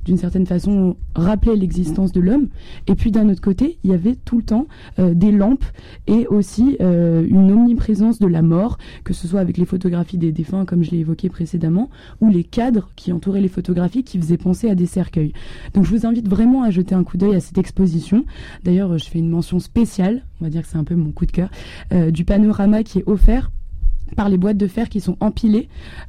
d'une 0.03 0.17
certaine 0.17 0.45
façon, 0.45 0.97
rappelait 1.15 1.55
l'existence 1.55 2.11
de 2.11 2.19
l'homme. 2.19 2.47
Et 2.87 2.95
puis, 2.95 3.11
d'un 3.11 3.29
autre 3.29 3.41
côté, 3.41 3.77
il 3.85 3.91
y 3.91 3.93
avait 3.93 4.15
tout 4.15 4.37
le 4.37 4.43
temps 4.43 4.67
des 4.97 5.31
lampes 5.31 5.63
et 6.07 6.25
aussi 6.27 6.77
une 6.79 7.51
omniprésence 7.51 8.19
de 8.19 8.27
la 8.27 8.41
mort, 8.41 8.77
que 9.03 9.13
ce 9.13 9.27
soit 9.27 9.39
avec 9.39 9.57
les 9.57 9.65
photographies 9.65 10.17
des 10.17 10.31
défunts, 10.31 10.65
comme 10.65 10.83
je 10.83 10.91
l'ai 10.91 10.99
évoqué 10.99 11.29
précédemment, 11.29 11.89
ou 12.19 12.29
les 12.29 12.43
cadres 12.43 12.89
qui 12.95 13.11
entouraient 13.11 13.41
les 13.41 13.47
photographies 13.47 14.03
qui 14.03 14.19
faisaient 14.19 14.37
penser 14.37 14.69
à 14.69 14.75
des 14.75 14.87
cercueils. 14.87 15.33
Donc, 15.73 15.85
je 15.85 15.91
vous 15.91 16.05
invite 16.05 16.27
vraiment 16.27 16.63
à 16.63 16.71
jeter 16.71 16.95
un 16.95 17.03
coup 17.03 17.17
d'œil 17.17 17.35
à 17.35 17.39
cette 17.39 17.57
exposition. 17.57 18.25
D'ailleurs, 18.63 18.97
je 18.97 19.05
fais 19.05 19.19
une 19.19 19.29
mention 19.29 19.59
spéciale, 19.59 20.23
on 20.41 20.45
va 20.45 20.49
dire 20.49 20.63
que 20.63 20.67
c'est 20.67 20.77
un 20.77 20.83
peu 20.83 20.95
mon 20.95 21.11
coup 21.11 21.25
de 21.25 21.31
cœur, 21.31 21.49
euh, 21.93 22.11
du 22.11 22.25
panorama 22.25 22.83
qui 22.83 22.99
est 22.99 23.07
offert 23.07 23.51
par 24.15 24.29
les 24.29 24.37
boîtes 24.37 24.57
de 24.57 24.67
fer 24.67 24.89
qui 24.89 25.01
sont 25.01 25.17
empilées 25.19 25.67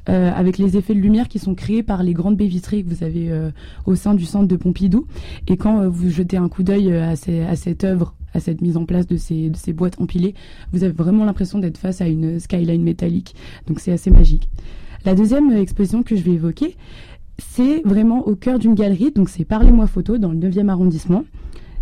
euh, 0.09 0.31
avec 0.33 0.57
les 0.57 0.77
effets 0.77 0.93
de 0.93 0.99
lumière 0.99 1.27
qui 1.27 1.39
sont 1.39 1.55
créés 1.55 1.83
par 1.83 2.03
les 2.03 2.13
grandes 2.13 2.37
baies 2.37 2.47
vitrées 2.47 2.83
que 2.83 2.89
vous 2.89 3.03
avez 3.03 3.31
euh, 3.31 3.51
au 3.85 3.95
sein 3.95 4.13
du 4.13 4.25
centre 4.25 4.47
de 4.47 4.55
Pompidou. 4.55 5.07
Et 5.47 5.57
quand 5.57 5.87
vous 5.87 6.09
jetez 6.09 6.37
un 6.37 6.49
coup 6.49 6.63
d'œil 6.63 6.93
à, 6.93 7.11
à, 7.11 7.55
cette 7.55 7.83
œuvre, 7.83 8.13
à 8.33 8.39
cette 8.39 8.61
mise 8.61 8.77
en 8.77 8.85
place 8.85 9.07
de 9.07 9.17
ces, 9.17 9.49
de 9.49 9.57
ces 9.57 9.73
boîtes 9.73 9.99
empilées, 9.99 10.35
vous 10.73 10.83
avez 10.83 10.93
vraiment 10.93 11.25
l'impression 11.25 11.59
d'être 11.59 11.77
face 11.77 12.01
à 12.01 12.07
une 12.07 12.39
skyline 12.39 12.83
métallique. 12.83 13.35
Donc 13.67 13.79
c'est 13.79 13.91
assez 13.91 14.11
magique. 14.11 14.49
La 15.05 15.15
deuxième 15.15 15.51
exposition 15.51 16.03
que 16.03 16.15
je 16.15 16.21
vais 16.21 16.33
évoquer, 16.33 16.75
c'est 17.37 17.81
vraiment 17.85 18.27
au 18.27 18.35
cœur 18.35 18.59
d'une 18.59 18.75
galerie. 18.75 19.11
Donc 19.11 19.29
c'est 19.29 19.45
Parlez-moi 19.45 19.87
photo 19.87 20.17
dans 20.17 20.31
le 20.31 20.37
9e 20.37 20.69
arrondissement. 20.69 21.23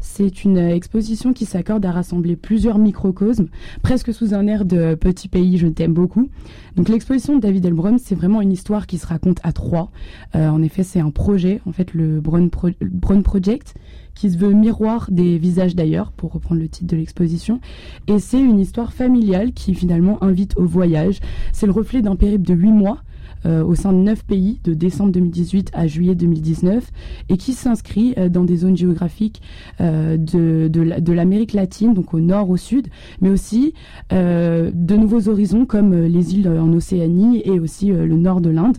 C'est 0.07 0.45
une 0.45 0.59
exposition 0.59 1.33
qui 1.33 1.45
s'accorde 1.45 1.83
à 1.85 1.91
rassembler 1.91 2.35
plusieurs 2.35 2.77
microcosmes, 2.77 3.47
presque 3.81 4.13
sous 4.13 4.33
un 4.33 4.45
air 4.47 4.63
de 4.63 4.93
petit 4.93 5.27
pays, 5.27 5.57
je 5.57 5.67
t'aime 5.67 5.93
beaucoup. 5.93 6.29
Donc 6.75 6.89
l'exposition 6.89 7.35
de 7.35 7.41
David 7.41 7.65
Elbron, 7.65 7.97
c'est 7.97 8.15
vraiment 8.15 8.39
une 8.39 8.51
histoire 8.51 8.85
qui 8.85 8.97
se 8.97 9.07
raconte 9.07 9.39
à 9.43 9.51
trois. 9.51 9.91
Euh, 10.35 10.47
en 10.47 10.61
effet, 10.61 10.83
c'est 10.83 10.99
un 10.99 11.09
projet, 11.09 11.59
en 11.65 11.73
fait, 11.73 11.93
le 11.93 12.21
Brown, 12.21 12.49
Project, 12.49 13.73
qui 14.13 14.29
se 14.29 14.37
veut 14.37 14.53
miroir 14.53 15.09
des 15.11 15.37
visages 15.37 15.75
d'ailleurs, 15.75 16.11
pour 16.11 16.31
reprendre 16.31 16.61
le 16.61 16.69
titre 16.69 16.87
de 16.87 16.95
l'exposition. 16.95 17.59
Et 18.07 18.19
c'est 18.19 18.39
une 18.39 18.59
histoire 18.59 18.93
familiale 18.93 19.53
qui 19.53 19.73
finalement 19.73 20.23
invite 20.23 20.55
au 20.55 20.65
voyage. 20.65 21.19
C'est 21.51 21.65
le 21.65 21.73
reflet 21.73 22.01
d'un 22.01 22.15
périple 22.15 22.45
de 22.45 22.53
huit 22.53 22.71
mois 22.71 22.99
euh, 22.99 23.14
au 23.45 23.75
sein 23.75 23.93
de 23.93 23.97
neuf 23.97 24.23
pays 24.25 24.59
de 24.63 24.73
décembre 24.73 25.11
2018 25.11 25.71
à 25.73 25.87
juillet 25.87 26.15
2019 26.15 26.91
et 27.29 27.37
qui 27.37 27.53
s'inscrit 27.53 28.13
euh, 28.17 28.29
dans 28.29 28.43
des 28.43 28.57
zones 28.57 28.77
géographiques 28.77 29.41
euh, 29.81 30.17
de, 30.17 30.67
de 30.67 31.13
l'Amérique 31.13 31.53
latine, 31.53 31.93
donc 31.93 32.13
au 32.13 32.19
nord, 32.19 32.49
au 32.49 32.57
sud, 32.57 32.87
mais 33.21 33.29
aussi 33.29 33.73
de 34.11 34.95
nouveaux 34.95 35.29
horizons 35.29 35.65
comme 35.65 35.93
les 35.93 36.35
îles 36.35 36.47
en 36.47 36.71
Océanie 36.73 37.41
et 37.45 37.59
aussi 37.59 37.87
le 37.87 38.15
nord 38.15 38.41
de 38.41 38.49
l'Inde. 38.49 38.77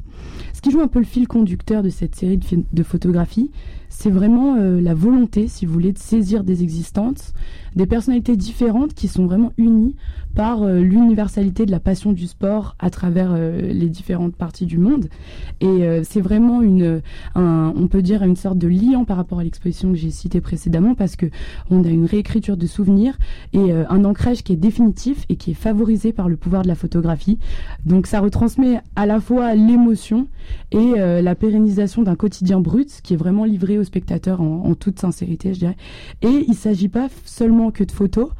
Qui 0.66 0.72
joue 0.72 0.80
un 0.80 0.88
peu 0.88 0.98
le 0.98 1.04
fil 1.04 1.28
conducteur 1.28 1.84
de 1.84 1.90
cette 1.90 2.16
série 2.16 2.40
de, 2.72 2.82
photographies, 2.82 3.52
c'est 3.88 4.10
vraiment 4.10 4.56
la 4.56 4.94
volonté, 4.94 5.46
si 5.46 5.64
vous 5.64 5.72
voulez, 5.72 5.92
de 5.92 5.98
saisir 5.98 6.42
des 6.42 6.64
existences, 6.64 7.34
des 7.76 7.86
personnalités 7.86 8.36
différentes 8.36 8.92
qui 8.92 9.06
sont 9.06 9.26
vraiment 9.26 9.52
unies 9.58 9.94
par 10.36 10.62
euh, 10.62 10.80
l'universalité 10.80 11.64
de 11.64 11.70
la 11.70 11.80
passion 11.80 12.12
du 12.12 12.26
sport 12.26 12.76
à 12.78 12.90
travers 12.90 13.30
euh, 13.32 13.72
les 13.72 13.88
différentes 13.88 14.36
parties 14.36 14.66
du 14.66 14.76
monde. 14.76 15.08
Et 15.60 15.66
euh, 15.66 16.02
c'est 16.04 16.20
vraiment 16.20 16.60
une, 16.60 17.00
on 17.34 17.88
peut 17.88 18.02
dire 18.02 18.22
une 18.22 18.36
sorte 18.36 18.58
de 18.58 18.68
liant 18.68 19.04
par 19.04 19.16
rapport 19.16 19.38
à 19.38 19.44
l'exposition 19.44 19.92
que 19.92 19.98
j'ai 19.98 20.10
citée 20.10 20.40
précédemment 20.40 20.94
parce 20.94 21.16
que 21.16 21.26
on 21.70 21.84
a 21.84 21.88
une 21.88 22.04
réécriture 22.04 22.56
de 22.56 22.66
souvenirs 22.66 23.16
et 23.52 23.72
un 23.72 24.04
ancrage 24.04 24.42
qui 24.42 24.52
est 24.52 24.56
définitif 24.56 25.24
et 25.28 25.36
qui 25.36 25.52
est 25.52 25.54
favorisé 25.54 26.12
par 26.12 26.28
le 26.28 26.36
pouvoir 26.36 26.62
de 26.62 26.68
la 26.68 26.74
photographie. 26.74 27.38
Donc 27.84 28.06
ça 28.06 28.20
retransmet 28.20 28.80
à 28.94 29.06
la 29.06 29.20
fois 29.20 29.54
l'émotion 29.54 30.28
et 30.72 30.94
la 30.96 31.34
pérennisation 31.34 32.02
d'un 32.02 32.16
quotidien 32.16 32.60
brut 32.60 33.00
qui 33.02 33.14
est 33.14 33.16
vraiment 33.16 33.44
livré 33.44 33.78
au 33.78 33.84
spectateur 33.84 34.40
en, 34.40 34.74
toute 34.74 34.98
sincérité, 34.98 35.54
je 35.54 35.60
dirais. 35.60 35.76
Et 36.22 36.44
il 36.48 36.54
s'agit 36.54 36.88
pas 36.88 37.08
seulement 37.24 37.70
que 37.70 37.84
de 37.84 37.92
photos, 37.92 38.30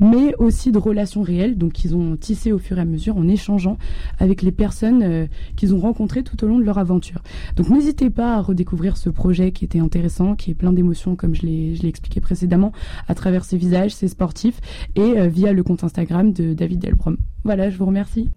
mais 0.00 0.34
aussi 0.36 0.72
de 0.72 0.78
relations 0.78 1.22
réelles, 1.22 1.56
donc 1.56 1.72
qu'ils 1.72 1.96
ont 1.96 2.16
tissées 2.16 2.52
au 2.52 2.58
fur 2.58 2.78
et 2.78 2.80
à 2.80 2.84
mesure 2.84 3.16
en 3.16 3.28
échangeant 3.28 3.78
avec 4.18 4.42
les 4.42 4.52
personnes 4.52 5.02
euh, 5.02 5.26
qu'ils 5.56 5.74
ont 5.74 5.80
rencontrées 5.80 6.22
tout 6.22 6.42
au 6.44 6.48
long 6.48 6.58
de 6.58 6.64
leur 6.64 6.78
aventure. 6.78 7.22
Donc 7.56 7.70
n'hésitez 7.70 8.10
pas 8.10 8.34
à 8.34 8.42
redécouvrir 8.42 8.96
ce 8.96 9.08
projet 9.08 9.52
qui 9.52 9.64
était 9.64 9.78
intéressant, 9.78 10.36
qui 10.36 10.50
est 10.50 10.54
plein 10.54 10.72
d'émotions, 10.72 11.16
comme 11.16 11.34
je 11.34 11.42
l'ai 11.42 11.88
expliqué 11.88 12.20
précédemment, 12.20 12.72
à 13.08 13.14
travers 13.14 13.44
ses 13.44 13.56
visages, 13.56 13.94
ses 13.94 14.08
sportifs, 14.08 14.60
et 14.94 15.00
euh, 15.00 15.28
via 15.28 15.52
le 15.52 15.62
compte 15.62 15.84
Instagram 15.84 16.32
de 16.32 16.52
David 16.52 16.80
Delbrom. 16.80 17.16
Voilà, 17.44 17.70
je 17.70 17.78
vous 17.78 17.86
remercie. 17.86 18.28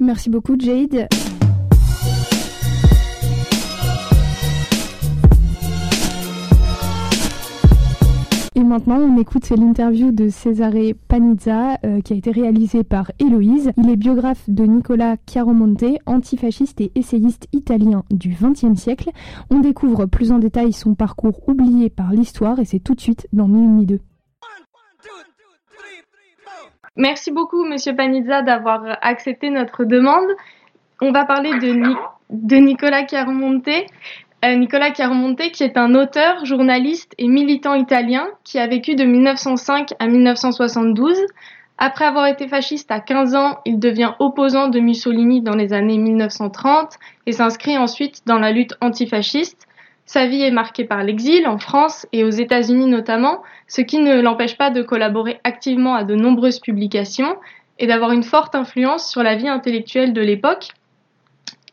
Merci 0.00 0.30
beaucoup 0.30 0.56
Jade. 0.58 1.08
Et 8.58 8.64
maintenant, 8.64 8.98
on 8.98 9.16
écoute 9.18 9.48
l'interview 9.50 10.10
de 10.10 10.28
Cesare 10.28 10.72
Panizza 11.06 11.78
euh, 11.84 12.00
qui 12.00 12.12
a 12.12 12.16
été 12.16 12.32
réalisée 12.32 12.82
par 12.82 13.12
Héloïse. 13.20 13.70
Il 13.76 13.88
est 13.88 13.94
biographe 13.94 14.50
de 14.50 14.64
Nicolas 14.64 15.16
Chiaromonte, 15.26 15.84
antifasciste 16.06 16.80
et 16.80 16.90
essayiste 16.96 17.46
italien 17.52 18.02
du 18.10 18.30
XXe 18.30 18.74
siècle. 18.74 19.10
On 19.50 19.60
découvre 19.60 20.06
plus 20.06 20.32
en 20.32 20.40
détail 20.40 20.72
son 20.72 20.94
parcours 20.96 21.48
oublié 21.48 21.88
par 21.88 22.10
l'histoire 22.10 22.58
et 22.58 22.64
c'est 22.64 22.80
tout 22.80 22.96
de 22.96 23.00
suite 23.00 23.28
dans 23.32 23.46
Ni 23.48 23.62
une 23.62 23.76
ni 23.76 23.86
deux. 23.86 24.00
Merci 26.98 27.30
beaucoup, 27.30 27.64
Monsieur 27.64 27.94
Panizza, 27.94 28.42
d'avoir 28.42 28.82
accepté 29.02 29.50
notre 29.50 29.84
demande. 29.84 30.26
On 31.00 31.12
va 31.12 31.24
parler 31.24 31.50
de, 31.50 31.80
de 32.30 32.56
Nicolas 32.56 33.06
Chiaromonte. 33.06 33.68
Euh, 34.44 34.54
Nicolas 34.56 34.90
qui 34.90 35.02
est 35.62 35.76
un 35.76 35.94
auteur, 35.94 36.44
journaliste 36.44 37.14
et 37.18 37.28
militant 37.28 37.74
italien 37.74 38.26
qui 38.42 38.58
a 38.58 38.66
vécu 38.66 38.96
de 38.96 39.04
1905 39.04 39.90
à 40.00 40.08
1972. 40.08 41.16
Après 41.78 42.04
avoir 42.04 42.26
été 42.26 42.48
fasciste 42.48 42.90
à 42.90 42.98
15 42.98 43.36
ans, 43.36 43.58
il 43.64 43.78
devient 43.78 44.14
opposant 44.18 44.66
de 44.66 44.80
Mussolini 44.80 45.40
dans 45.40 45.54
les 45.54 45.72
années 45.72 45.98
1930 45.98 46.94
et 47.26 47.32
s'inscrit 47.32 47.78
ensuite 47.78 48.22
dans 48.26 48.40
la 48.40 48.50
lutte 48.50 48.74
antifasciste. 48.80 49.67
Sa 50.08 50.26
vie 50.26 50.40
est 50.40 50.50
marquée 50.50 50.86
par 50.86 51.02
l'exil 51.02 51.46
en 51.46 51.58
France 51.58 52.06
et 52.14 52.24
aux 52.24 52.30
États-Unis 52.30 52.86
notamment, 52.86 53.42
ce 53.66 53.82
qui 53.82 53.98
ne 53.98 54.22
l'empêche 54.22 54.56
pas 54.56 54.70
de 54.70 54.80
collaborer 54.80 55.38
activement 55.44 55.94
à 55.94 56.02
de 56.02 56.14
nombreuses 56.14 56.60
publications 56.60 57.36
et 57.78 57.86
d'avoir 57.86 58.12
une 58.12 58.22
forte 58.22 58.54
influence 58.54 59.10
sur 59.10 59.22
la 59.22 59.36
vie 59.36 59.48
intellectuelle 59.48 60.14
de 60.14 60.22
l'époque. 60.22 60.68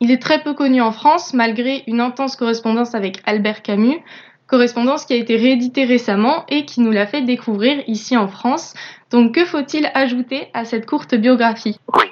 Il 0.01 0.11
est 0.11 0.21
très 0.21 0.43
peu 0.43 0.53
connu 0.53 0.81
en 0.81 0.91
France, 0.91 1.33
malgré 1.33 1.85
une 1.87 2.01
intense 2.01 2.35
correspondance 2.35 2.93
avec 2.93 3.21
Albert 3.25 3.61
Camus, 3.61 4.03
correspondance 4.47 5.05
qui 5.05 5.13
a 5.13 5.15
été 5.15 5.37
rééditée 5.37 5.85
récemment 5.85 6.43
et 6.49 6.65
qui 6.65 6.81
nous 6.81 6.91
l'a 6.91 7.07
fait 7.07 7.21
découvrir 7.21 7.85
ici 7.87 8.17
en 8.17 8.27
France. 8.27 8.73
Donc 9.11 9.35
que 9.35 9.45
faut-il 9.45 9.89
ajouter 9.93 10.49
à 10.53 10.65
cette 10.65 10.85
courte 10.85 11.15
biographie? 11.15 11.79
Oui, 11.93 12.11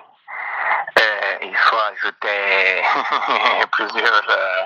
euh, 0.99 1.01
il 1.41 1.53
faut 1.53 1.75
ajouter 1.91 3.67
plusieurs 3.71 4.29
euh, 4.29 4.63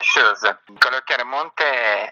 chose. 0.00 0.54
Nicolas 0.68 1.00
Caramonte 1.02 1.62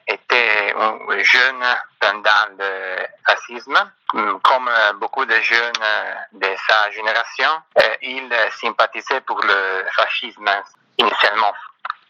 était 0.07 0.75
un 0.77 1.23
jeune 1.23 1.65
pendant 1.99 2.57
le 2.59 3.07
fascisme. 3.27 3.93
Comme 4.43 4.71
beaucoup 4.99 5.25
de 5.25 5.35
jeunes 5.41 5.73
de 6.33 6.49
sa 6.69 6.91
génération, 6.91 7.51
euh, 7.79 7.97
il 8.03 8.35
sympathisait 8.61 9.21
pour 9.21 9.41
le 9.43 9.85
fascisme 9.95 10.51
initialement. 10.99 11.53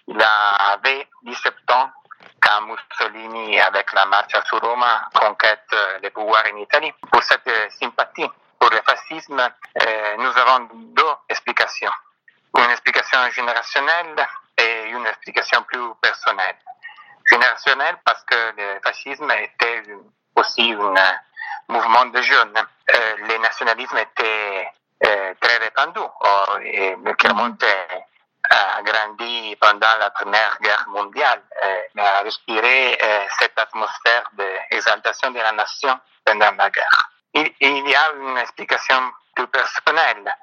Il 0.06 0.20
avait 0.20 1.08
17 1.22 1.54
ans 1.72 1.90
quand 2.40 2.62
Mussolini, 2.62 3.60
avec 3.60 3.92
la 3.92 4.06
marche 4.06 4.34
sur 4.46 4.60
Roma, 4.60 5.08
conquête 5.14 5.74
le 6.02 6.08
pouvoir 6.10 6.42
en 6.52 6.56
Italie. 6.56 6.92
Pour 7.10 7.22
cette 7.22 7.50
sympathie 7.78 8.28
pour 8.60 8.70
le 8.70 8.80
fascisme, 8.86 9.40
euh, 9.40 10.16
nous 10.18 10.38
avons 10.38 10.68
deux 10.74 11.02
explications. 11.28 11.90
Une 12.56 12.70
explication 12.70 13.18
générationnelle 13.30 14.26
une 14.90 15.06
explication 15.06 15.62
plus 15.64 15.94
personnelle. 16.00 16.56
Générationnelle 17.30 17.96
parce 18.04 18.22
que 18.24 18.36
le 18.56 18.80
fascisme 18.82 19.30
était 19.30 19.82
aussi 20.36 20.72
un 20.72 21.72
mouvement 21.72 22.06
de 22.06 22.20
jeunes. 22.22 22.56
Euh, 22.56 23.16
le 23.28 23.38
nationalisme 23.38 23.98
était 23.98 24.68
euh, 25.06 25.34
très 25.40 25.56
répandu. 25.58 26.00
Oh, 26.00 26.58
et 26.62 26.96
Clermont 27.18 27.56
a 28.50 28.82
grandi 28.82 29.56
pendant 29.60 29.96
la 29.98 30.10
Première 30.10 30.58
Guerre 30.60 30.86
mondiale, 30.88 31.42
euh, 31.64 32.02
a 32.02 32.22
respiré 32.22 32.98
euh, 33.02 33.24
cette 33.38 33.58
atmosphère 33.58 34.24
d'exaltation 34.32 35.30
de 35.30 35.38
la 35.38 35.52
nation 35.52 35.98
pendant 36.24 36.50
la 36.52 36.70
guerre. 36.70 37.10
Il, 37.34 37.52
il 37.60 37.88
y 37.88 37.94
a 37.94 38.12
une 38.18 38.38
explication 38.38 39.12
plus 39.34 39.46
personnelle. 39.46 40.34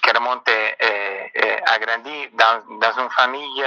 Clermont 0.00 0.42
a 0.44 1.78
grandi 1.78 2.28
dans, 2.32 3.02
une 3.02 3.10
famille 3.10 3.64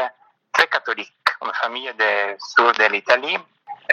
très 0.51 0.67
catholique, 0.67 1.13
une 1.41 1.53
famille 1.53 1.91
du 1.93 2.37
sud 2.39 2.77
de 2.77 2.85
l'Italie. 2.91 3.37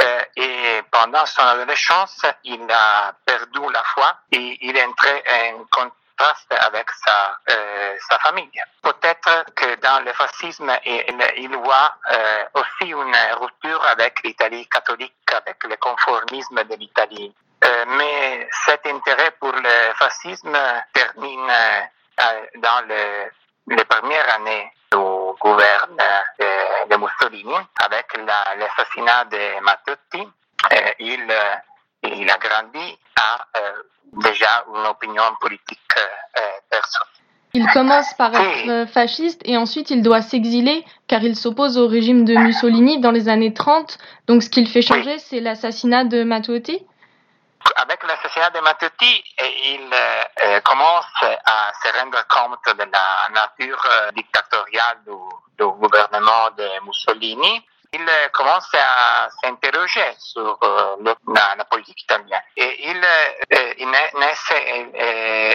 Euh, 0.01 0.21
et 0.37 0.83
pendant 0.91 1.27
son 1.27 1.43
adolescence, 1.43 2.25
il 2.45 2.67
a 2.71 3.13
perdu 3.27 3.61
la 3.73 3.83
foi 3.85 4.17
et 4.31 4.59
il 4.63 4.75
est 4.75 4.85
entré 4.85 5.23
en 5.53 5.65
contraste 5.65 6.53
avec 6.53 6.91
sa, 7.05 7.39
euh, 7.51 7.97
famille. 8.23 8.51
Peut-être 8.83 9.45
que 9.55 9.75
dans 9.81 10.05
le 10.05 10.13
fascisme, 10.13 10.71
il, 10.85 11.57
voit 11.57 11.97
euh, 12.13 12.45
aussi 12.55 12.91
une 12.91 13.17
rupture 13.41 13.83
avec 13.87 14.23
l'Italie 14.23 14.67
catholique, 14.69 15.15
avec 15.35 15.63
le 15.65 15.77
conformisme 15.77 16.63
de 16.65 16.75
l'Italie. 16.77 17.35
Euh, 17.65 17.85
mais 17.87 18.49
cet 18.67 18.87
intérêt 18.87 19.33
pour 19.41 19.53
le 19.53 19.95
fascisme 19.97 20.57
termine 20.93 21.53
dans 22.57 22.87
le, 22.89 23.75
les 23.75 23.85
premières 23.85 24.35
années 24.35 24.71
du 24.93 24.99
gouvernement 25.41 26.23
de, 26.39 26.89
de 26.91 26.97
Mussolini, 26.97 27.55
avec 27.83 28.07
l'assassinat 28.59 29.25
de 29.25 29.61
Matteotti, 29.63 30.29
euh, 30.73 30.77
il, 30.99 31.27
euh, 31.31 32.13
il 32.15 32.31
a 32.31 32.39
grandi 32.39 32.99
à 33.17 33.47
déjà 34.13 34.65
une 34.75 34.87
opinion 34.87 35.23
politique 35.41 35.79
personnelle. 36.71 37.09
Il 37.55 37.67
commence 37.69 38.15
par 38.15 38.35
être 38.35 38.89
fasciste 38.91 39.43
et 39.45 39.59
ensuite 39.59 39.91
il 39.91 40.03
doit 40.03 40.23
s'exiler 40.23 40.85
car 41.07 41.23
il 41.23 41.37
s'oppose 41.37 41.77
au 41.77 41.87
régime 41.87 42.25
de 42.25 42.35
Mussolini 42.35 42.99
dans 42.99 43.11
les 43.11 43.29
années 43.29 43.53
30. 43.53 43.99
Donc 44.27 44.43
ce 44.43 44.49
qu'il 44.49 44.67
fait 44.69 44.81
changer, 44.81 45.19
c'est 45.19 45.41
l'assassinat 45.41 46.05
de 46.05 46.25
Matteotti 46.25 46.83
avec 47.77 48.03
l'assassinat 48.05 48.51
de 48.51 48.61
Matteotti, 48.61 49.25
il 49.41 49.91
euh, 49.93 50.25
euh, 50.45 50.61
commence 50.61 51.23
à 51.23 51.73
se 51.83 51.99
rendre 51.99 52.25
compte 52.29 52.77
de 52.77 52.85
la 52.85 53.29
nature 53.33 53.85
euh, 53.85 54.11
dictatoriale 54.13 54.99
du, 55.07 55.13
gouvernement 55.65 56.51
de 56.57 56.85
Mussolini 56.85 57.65
il 57.93 58.11
commence 58.33 58.69
à 58.75 59.29
s'interroger 59.43 60.15
sur 60.19 60.59
le, 61.01 61.15
la, 61.35 61.65
politique 61.65 62.03
italienne. 62.03 62.41
Et 62.57 62.89
il, 62.89 63.07
il 63.79 63.91
naît 63.91 64.11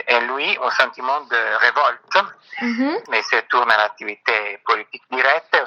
en 0.09 0.35
lui 0.35 0.57
un 0.61 0.69
sentiment 0.71 1.21
de 1.21 1.57
révolte, 1.57 2.17
mm-hmm. 2.61 3.03
mais 3.09 3.21
se 3.23 3.37
tourne 3.49 3.71
à 3.71 3.77
l'activité 3.77 4.59
politique 4.65 5.03
directe 5.11 5.57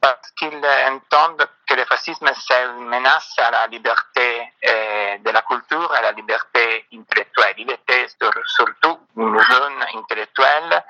parce 0.00 0.30
qu'il 0.36 0.56
entend 0.56 1.36
que 1.66 1.74
le 1.74 1.84
fascisme 1.86 2.30
c'est 2.46 2.64
une 2.64 2.88
menace 2.88 3.34
à 3.38 3.50
la 3.50 3.66
liberté 3.68 4.52
de 4.62 5.30
la 5.30 5.42
culture, 5.42 5.92
à 5.92 6.02
la 6.02 6.12
liberté 6.12 6.86
intellectuelle. 6.92 7.54
Il 7.56 7.70
était 7.70 8.06
surtout 8.46 8.98
un 9.16 9.38
jeune 9.38 9.84
intellectuel 9.94 10.84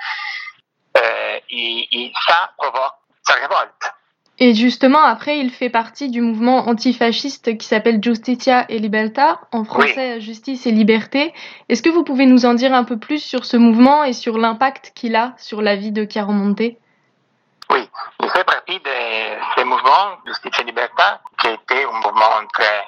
et, 1.49 1.89
et 1.93 2.13
ça 2.27 2.51
provoque 2.57 2.95
sa 3.29 3.35
révolte. 3.35 3.78
Et 4.41 4.55
justement, 4.55 5.03
après, 5.03 5.39
il 5.39 5.51
fait 5.51 5.69
partie 5.69 6.11
du 6.11 6.21
mouvement 6.21 6.69
antifasciste 6.69 7.59
qui 7.59 7.67
s'appelle 7.67 8.01
Justitia 8.03 8.67
et 8.69 8.79
Libertà, 8.79 9.41
en 9.51 9.65
français 9.65 10.21
Justice 10.21 10.65
et 10.67 10.71
Liberté. 10.71 11.35
Est-ce 11.69 11.83
que 11.83 11.89
vous 11.89 12.05
pouvez 12.05 12.25
nous 12.25 12.47
en 12.47 12.55
dire 12.55 12.73
un 12.73 12.85
peu 12.85 12.99
plus 12.99 13.19
sur 13.19 13.45
ce 13.45 13.57
mouvement 13.57 14.05
et 14.05 14.13
sur 14.13 14.39
l'impact 14.39 14.93
qu'il 14.95 15.17
a 15.17 15.35
sur 15.39 15.61
la 15.61 15.75
vie 15.75 15.91
de 15.91 16.07
Chiaromonte 16.09 16.61
Oui, 16.61 17.91
il 18.23 18.31
fait 18.31 18.45
partie 18.45 18.79
de 18.79 18.91
ce 19.57 19.65
mouvement 19.65 20.19
Justitia 20.25 20.63
et 20.63 20.67
Libertà, 20.67 21.21
qui 21.41 21.49
était 21.49 21.85
un 21.85 21.93
mouvement 21.95 22.47
très 22.53 22.85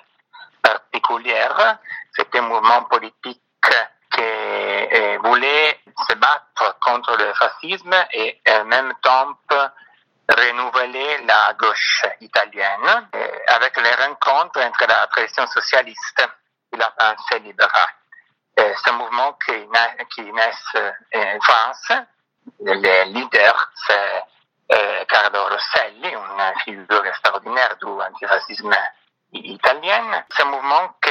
particulier. 0.62 1.34
C'était 2.12 2.38
un 2.38 2.42
mouvement 2.42 2.82
politique 2.84 3.40
qui 4.12 4.20
euh, 4.20 5.18
voulait 5.24 5.80
se 6.08 6.14
battre 6.14 6.78
contre 6.80 7.16
le 7.18 7.32
fascisme 7.34 7.94
et 8.12 8.40
en 8.48 8.64
même 8.66 8.92
temps 9.02 9.34
renouveler 10.36 11.24
la 11.26 11.54
gauche 11.54 12.04
italienne 12.20 13.08
euh, 13.14 13.28
avec 13.48 13.76
les 13.80 13.94
rencontres 13.94 14.60
entre 14.60 14.86
la 14.86 15.06
tradition 15.08 15.46
socialiste 15.46 16.28
et 16.72 16.76
la 16.76 16.90
pensée 16.90 17.40
libérale. 17.40 17.88
Euh, 18.58 18.74
un 18.86 18.92
mouvement 18.92 19.32
qui, 19.44 19.52
naît, 19.52 20.32
naît 20.32 21.36
en 21.36 21.40
France. 21.40 21.92
Le 22.60 23.04
leader, 23.12 23.70
c'est 23.86 24.24
euh, 24.72 25.04
Carlo 25.08 25.44
Rosselli, 25.48 26.08
une 26.08 26.60
figure 26.64 27.06
extraordinaire 27.06 27.76
du 27.76 27.86
antifascisme 27.86 28.74
italien. 29.32 30.24
Un 30.38 30.44
mouvement 30.44 30.94
qui, 31.02 31.10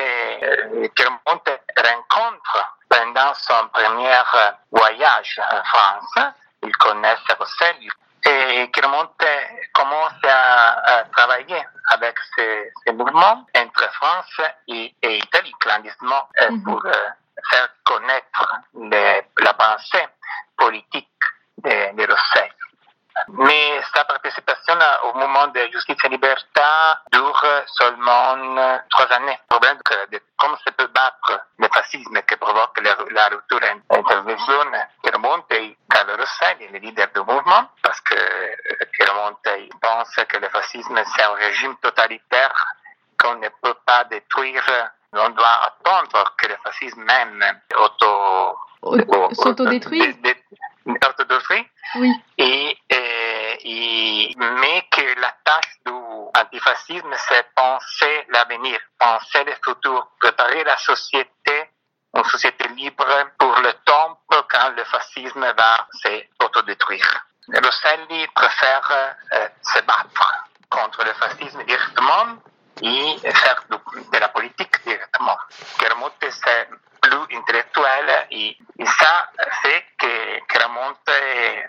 rencontre 1.78 2.78
pendant 2.90 3.34
son 3.36 3.68
premier 3.70 4.22
voyage 4.72 5.42
en 5.52 5.64
France. 5.64 6.34
Il 6.64 6.76
connaît 6.78 7.16
Rosselli, 7.38 7.90
et 8.26 8.70
Clermont 8.72 9.10
commence 9.74 10.24
à, 10.24 11.04
travailler 11.12 11.64
avec 11.92 12.16
ces, 12.36 12.92
mouvements 12.94 13.46
entre 13.56 13.92
France 13.94 14.42
et, 14.68 14.94
Italie 15.02 15.54
clandestinement 15.60 16.28
euh, 16.42 16.52
mhm. 16.52 16.64
pour 16.64 16.86
euh, 16.86 16.92
faire 17.50 17.70
connaître 17.86 18.60
la 19.40 19.54
pensée 19.54 20.08
politique 20.58 21.08
de, 21.64 21.96
de. 21.96 22.08
Mais 23.30 23.82
sa 23.94 24.06
participation 24.06 24.76
au 25.04 25.14
mouvement 25.18 25.48
de 25.48 25.60
justice 25.72 25.98
et 26.04 26.10
liberté 26.10 26.62
dure 27.12 27.46
seulement 27.68 28.36
trois 28.90 29.12
années. 29.12 29.38
Le 29.50 29.56
problème 29.56 29.78
de 30.12 30.22
comment 30.38 30.58
se 30.58 30.72
peut 30.72 30.88
battre 30.88 31.42
le 31.58 31.68
fascisme 31.74 32.22
qui 32.28 32.36
provoque 32.38 32.80
la, 32.82 32.96
la 33.12 33.28
rupture 33.28 33.60
d'intervention 33.60 34.72
qui 35.04 35.12
remonte 35.12 35.54
Carlo 35.90 36.14
Rosselli, 36.18 36.68
le 36.72 36.80
leader 36.80 37.08
du 37.14 37.20
mouvement, 37.20 37.70
parce 37.84 38.00
que 38.02 38.16
qui 38.16 39.04
remonte, 39.04 39.48
il 39.58 39.70
pense 39.82 40.16
que 40.16 40.38
le 40.38 40.50
fascisme 40.50 40.89
c'est 41.06 41.24
un 41.24 41.34
régime 41.34 41.76
totalitaire 41.78 42.66
qu'on 43.18 43.36
ne 43.36 43.50
peut 43.62 43.76
pas 43.86 44.04
détruire. 44.06 44.64
On 45.14 45.30
doit 45.30 45.64
attendre 45.64 46.36
que 46.38 46.48
le 46.48 46.56
fascisme 46.64 47.04
même 47.04 47.44
auto, 47.78 48.58
s'autodétruise. 49.34 50.16
Oui. 51.96 52.12
Et, 52.38 52.78
euh, 52.94 53.56
et, 53.64 54.36
mais 54.38 54.88
que 54.92 55.20
la 55.20 55.34
tâche 55.44 55.78
du 55.86 55.92
antifascisme, 56.40 57.14
c'est 57.28 57.46
penser 57.56 58.28
l'avenir, 58.30 58.80
penser 58.98 59.44
le 59.44 59.54
futur, 59.64 60.08
préparer 60.20 60.64
la 60.64 60.78
société, 60.78 61.70
une 62.16 62.24
société 62.24 62.68
libre 62.70 63.06
pour 63.38 63.56
le 63.60 63.74
temps 63.86 64.20
quand 64.30 64.70
le 64.76 64.84
fascisme 64.86 65.42
va 65.42 65.88
s'autodétruire. 66.42 67.26
Rosselli 67.54 68.28
préfère 68.36 69.14
euh, 69.34 69.48
se 69.62 69.80
battre 69.82 70.46
contre 70.70 70.99
le 71.10 71.14
fascisme 71.16 71.64
directement 71.66 72.38
et 72.82 73.32
faire 73.32 73.64
de, 73.70 74.20
la 74.20 74.30
politique 74.30 74.76
directement. 74.86 75.38
Kermute, 75.80 76.26
c'est 76.30 76.70
plus 77.02 77.38
intellectuel 77.38 78.06
et, 78.32 78.58
et, 78.78 78.86
ça 78.86 79.30
fait 79.62 79.84
que, 79.98 80.64
remonte 80.64 81.10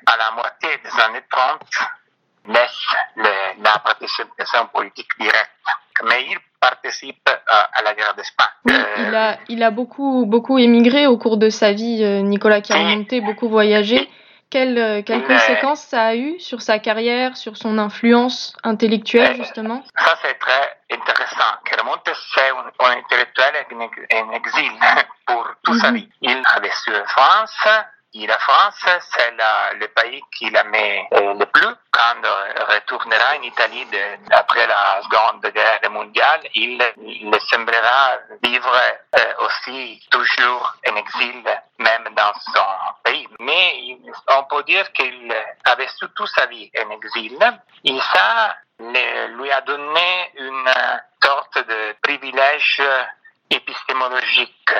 à 0.07 0.17
la 0.17 0.31
moitié 0.33 0.71
des 0.85 1.01
années 1.01 1.25
30 1.31 1.61
laisse 2.49 2.87
le, 3.17 3.63
la 3.63 3.79
participation 3.79 4.67
politique 4.73 5.09
directe. 5.19 5.51
Mais 6.09 6.27
il 6.31 6.39
participe 6.61 7.29
à, 7.29 7.83
la 7.83 7.95
guerre 7.95 8.15
d'Espagne. 8.15 8.47
Oui, 8.65 8.73
euh, 8.75 9.09
il, 9.09 9.15
a, 9.15 9.39
il 9.49 9.63
a 9.63 9.71
beaucoup, 9.71 10.25
beaucoup 10.27 10.59
émigré 10.59 11.07
au 11.07 11.19
cours 11.19 11.37
de 11.37 11.51
sa 11.51 11.73
vie, 11.73 12.03
euh, 12.03 12.21
Nicolas 12.21 12.63
Chiaramonte, 12.63 13.15
beaucoup 13.23 13.49
voyagé. 13.49 14.09
Quelles, 14.51 14.79
euh, 14.79 15.03
conséquences 15.03 15.83
ça 15.83 16.07
a 16.07 16.15
eu 16.17 16.41
sur 16.41 16.61
sa 16.61 16.81
carrière, 16.81 17.37
sur 17.37 17.57
son 17.57 17.79
influence 17.79 18.57
intellectuelle, 18.65 19.37
justement 19.37 19.85
Ça, 19.97 20.19
c'est 20.23 20.39
très 20.39 20.77
intéressant. 20.91 21.55
Chiaramonte, 21.65 22.11
c'est 22.35 22.51
un, 22.51 22.87
un, 22.87 22.99
intellectuel 22.99 23.55
en 24.13 24.33
exil 24.33 24.73
pour 25.27 25.47
toute 25.63 25.75
mm 25.75 25.79
-hmm. 25.79 25.81
sa 25.81 25.93
vie. 25.93 26.09
Il 26.23 26.43
a 26.57 26.61
vécu 26.61 26.91
en 26.95 27.07
France, 27.07 27.55
et 28.13 28.27
la 28.27 28.39
France, 28.39 28.75
c'est 28.85 29.35
le 29.79 29.87
pays 29.89 30.21
qui 30.37 30.51
l'aimait 30.51 31.07
euh, 31.15 31.35
le 31.35 31.47
plus. 31.47 31.75
Quand 31.93 32.15
il 32.23 32.75
retournera 32.75 33.37
en 33.39 33.43
Italie 33.43 33.87
après 34.33 34.67
la 34.67 35.01
Seconde 35.03 35.47
Guerre 35.53 35.91
mondiale, 35.91 36.41
il, 36.55 36.83
il 36.99 37.33
semblera 37.49 38.19
vivre 38.43 38.77
euh, 39.17 39.47
aussi 39.47 40.01
toujours 40.11 40.77
en 40.89 40.97
exil, 40.97 41.45
même 41.79 42.09
dans 42.17 42.33
son 42.53 42.67
pays. 43.05 43.29
Mais 43.39 43.97
on 44.29 44.43
peut 44.45 44.65
dire 44.65 44.91
qu'il 44.93 45.33
avait 45.65 45.89
surtout 45.97 46.27
sa 46.27 46.47
vie 46.47 46.71
en 46.85 46.91
exil. 46.91 47.39
Et 47.85 48.01
ça 48.13 48.57
le, 48.81 49.37
lui 49.37 49.53
a 49.53 49.61
donné 49.61 50.33
une 50.37 50.71
sorte 51.23 51.59
de 51.59 51.95
privilège 52.03 52.83
épistémologique 53.51 54.73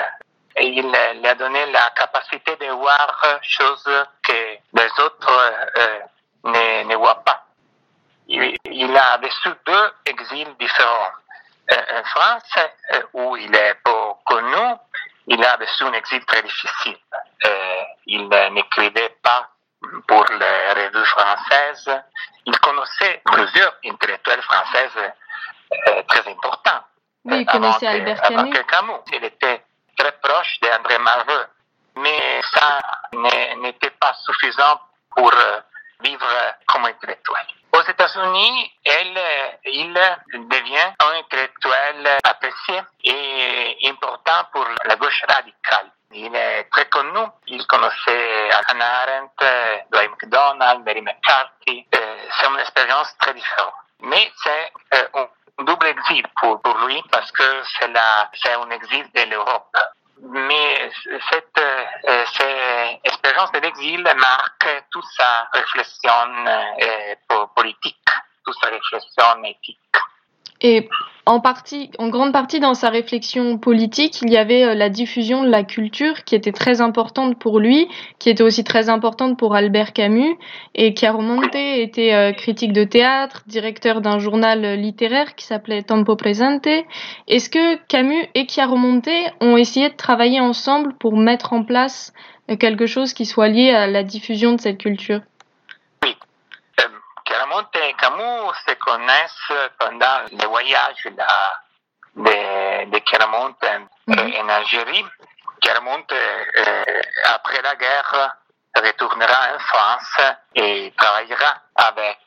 et 0.61 0.67
il 0.67 0.87
lui 0.87 1.27
a 1.27 1.35
donné 1.35 1.65
la 1.71 1.89
capacité 1.95 2.55
de 2.55 2.67
voir 2.71 3.39
choses 3.41 3.89
que 4.23 4.57
les 4.73 5.03
autres 5.03 5.53
euh, 5.77 5.99
ne, 6.43 6.83
ne 6.87 6.95
voient 6.95 7.23
pas. 7.23 7.45
Il, 8.27 8.55
il, 8.65 8.95
a 8.95 9.17
vécu 9.17 9.49
deux 9.65 9.93
exils 10.05 10.55
différents. 10.59 11.11
Euh, 11.71 11.99
en 11.99 12.03
France, 12.03 12.55
euh, 12.93 13.01
où 13.13 13.37
il 13.37 13.53
est 13.55 13.75
peu 13.83 13.91
connu, 14.25 14.75
il 15.27 15.43
a 15.43 15.57
vécu 15.57 15.83
un 15.83 15.93
exil 15.93 16.23
très 16.25 16.41
difficile. 16.43 16.97
Il 18.05 18.27
n'écrivait 18.27 19.15
pas 19.23 19.49
pour 20.07 20.25
les 20.25 20.83
revues 20.83 21.05
françaises. 21.05 22.01
Il 22.45 22.57
connaissait 22.59 23.21
plusieurs 23.25 23.75
intellectuels 23.85 24.41
françaises 24.41 25.11
euh, 25.87 26.03
très 26.07 26.29
importants. 26.29 26.83
Oui, 27.25 27.41
il 27.41 27.45
connaissait 27.45 27.87
Albert 27.87 28.21
Camus. 28.21 28.53
Camus. 28.67 28.99
Il 29.13 29.23
était 29.23 29.63
très 30.01 30.11
proche 30.13 30.59
d'André 30.61 30.97
Malraux. 30.97 31.45
Mais 31.95 32.41
ça 32.53 32.79
n'était 33.57 33.91
pas 33.91 34.13
suffisant 34.25 34.79
pour 35.15 35.31
euh, 35.31 35.59
vivre 36.01 36.27
comme 36.67 36.85
intellectuel. 36.85 37.45
Aux 37.73 37.83
États-Unis, 37.83 38.71
il 38.85 39.93
devient 40.49 40.93
un 40.99 41.19
intellectuel 41.19 42.17
apprécié 42.23 42.81
et 43.03 43.89
important 43.89 44.47
pour 44.51 44.65
la 44.85 44.95
gauche 44.95 45.23
radicale. 45.27 45.91
Il 46.13 46.35
est 46.35 46.63
très 46.71 46.85
connu. 46.89 47.19
Il 47.47 47.65
connaissait 47.67 48.49
Hannah 48.67 49.03
Arendt, 49.03 49.45
Dwight 49.91 50.11
McDonald, 50.11 50.83
Mary 50.85 51.01
McCarthy. 51.01 51.85
Euh, 51.95 52.25
c'est 52.39 52.47
une 52.47 52.59
expérience 52.59 53.15
très 53.19 53.33
différente. 53.33 53.73
Mais 54.01 54.31
c'est 54.43 54.71
euh, 54.95 55.25
double 55.59 55.87
exil 55.87 56.23
pour, 56.39 56.61
pour 56.61 56.77
lui 56.87 57.01
parce 57.11 57.31
que 57.31 57.43
c'est 57.79 57.91
c'est 58.41 58.53
un 58.53 58.69
exil 58.69 59.05
de 59.13 59.29
l'Europe. 59.29 59.75
Mais 60.23 60.91
cette, 61.31 61.57
euh, 61.57 62.25
cette 62.31 62.99
expérience 63.03 63.51
de 63.53 63.59
l'exil 63.59 64.03
marque 64.03 64.83
toute 64.91 65.05
sa 65.17 65.49
réflexion 65.51 66.45
euh, 66.47 67.45
politique, 67.55 67.97
toute 68.45 68.55
sa 68.61 68.69
réflexion 68.69 69.43
éthique. 69.43 69.79
Et 70.61 70.87
en 71.27 71.39
partie, 71.39 71.91
en 71.99 72.09
grande 72.09 72.33
partie 72.33 72.59
dans 72.59 72.73
sa 72.73 72.89
réflexion 72.89 73.57
politique, 73.59 74.21
il 74.23 74.31
y 74.31 74.37
avait 74.37 74.63
euh, 74.63 74.73
la 74.73 74.89
diffusion 74.89 75.43
de 75.43 75.49
la 75.49 75.63
culture 75.63 76.23
qui 76.23 76.33
était 76.33 76.51
très 76.51 76.81
importante 76.81 77.37
pour 77.37 77.59
lui, 77.59 77.87
qui 78.17 78.29
était 78.29 78.43
aussi 78.43 78.63
très 78.63 78.89
importante 78.89 79.37
pour 79.37 79.55
Albert 79.55 79.93
Camus. 79.93 80.35
Et 80.73 80.95
Chiaromonte 80.95 81.55
était 81.55 82.13
euh, 82.13 82.31
critique 82.31 82.73
de 82.73 82.83
théâtre, 82.83 83.43
directeur 83.45 84.01
d'un 84.01 84.17
journal 84.17 84.79
littéraire 84.79 85.35
qui 85.35 85.45
s'appelait 85.45 85.83
Tempo 85.83 86.15
Presente. 86.15 86.67
Est-ce 87.27 87.49
que 87.49 87.75
Camus 87.87 88.25
et 88.33 88.47
Chiaromonte 88.47 89.09
ont 89.41 89.57
essayé 89.57 89.89
de 89.89 89.95
travailler 89.95 90.39
ensemble 90.39 90.95
pour 90.99 91.17
mettre 91.17 91.53
en 91.53 91.63
place 91.63 92.13
euh, 92.49 92.55
quelque 92.55 92.87
chose 92.87 93.13
qui 93.13 93.25
soit 93.25 93.47
lié 93.47 93.69
à 93.69 93.85
la 93.85 94.03
diffusion 94.03 94.53
de 94.53 94.59
cette 94.59 94.79
culture? 94.79 95.21
Et 97.33 97.93
Camus 97.93 98.51
se 98.67 98.73
connaissent 98.73 99.53
pendant 99.79 100.21
le 100.31 100.47
voyage 100.47 101.03
de, 101.05 101.11
de, 102.23 102.91
de 102.91 102.99
Chiaramonte 103.05 103.63
mm 104.07 104.13
-hmm. 104.13 104.41
en 104.41 104.49
Algérie. 104.49 105.05
Chiaramonte, 105.61 106.11
euh, 106.11 107.01
après 107.35 107.61
la 107.61 107.75
guerre, 107.75 108.35
retournera 108.75 109.55
en 109.55 109.59
France 109.59 110.17
et 110.55 110.93
travaillera 110.97 111.51
avec, 111.75 112.19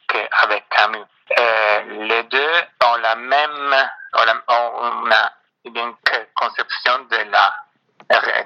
avec 0.43 0.69
Camus. 0.71 1.07
Euh, 1.39 1.81
les 2.09 2.23
deux 2.25 2.57
ont 2.87 2.97
la 2.97 3.15
même, 3.15 3.75
ont, 4.15 4.25
la, 4.25 4.37
ont 4.57 5.03
une 5.65 5.95
conception 6.35 6.99
de 7.11 7.21
la, 7.35 7.47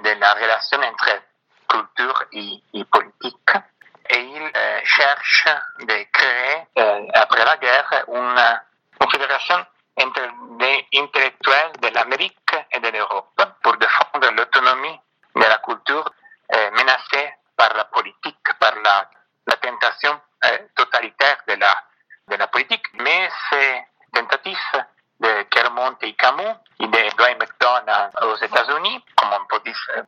de 0.07 0.12
la 0.21 0.31
relation 0.35 0.79
entre 0.83 1.11
culture 1.68 2.25
et, 2.33 2.62
et 2.75 2.85
politique 2.85 3.53
et 4.11 4.21
il 4.21 4.42
euh, 4.57 4.77
cherche 4.88 5.44
de 5.81 6.07
créer, 6.12 6.66
euh, 6.79 7.07
après 7.14 7.44
la 7.44 7.57
guerre, 7.59 8.05
une, 8.09 8.61
une 9.01 9.11
fédération 9.11 9.66
entre 10.01 10.22
les 10.61 10.87
intellectuels 10.96 11.72
de 11.81 11.88
l'Amérique 11.88 12.55
et 12.72 12.81
de 12.81 12.88
l'Europe 12.88 13.42
pour 13.62 13.77
défendre 13.77 14.31
l'autonomie 14.31 14.98
de 15.35 15.40
la 15.40 15.59
culture 15.59 16.11
euh, 16.55 16.70
menacée 16.72 17.35
par 17.57 17.74
la 17.74 17.85
politique, 17.85 18.37
par 18.59 18.74
la, 18.83 19.09
tentation 19.61 20.20
totalitaire 20.77 21.37
de 21.48 21.55
la, 21.55 21.74
de 22.29 22.37
la 22.37 22.46
politique. 22.46 22.85
Mais 22.94 23.29
ces 23.51 23.83
tentatives 24.14 24.85
de 25.20 25.42
Kermont 25.51 25.96
et 26.03 26.12
Camus 26.14 26.55
et 26.81 26.87
de 26.87 27.16
Dwight 27.16 27.38
McDonald 27.40 28.12
aux 28.22 28.37
États-Unis, 28.37 29.05
comme 29.16 29.31
on 29.33 29.44
peut 29.46 29.58
dire. 29.58 29.58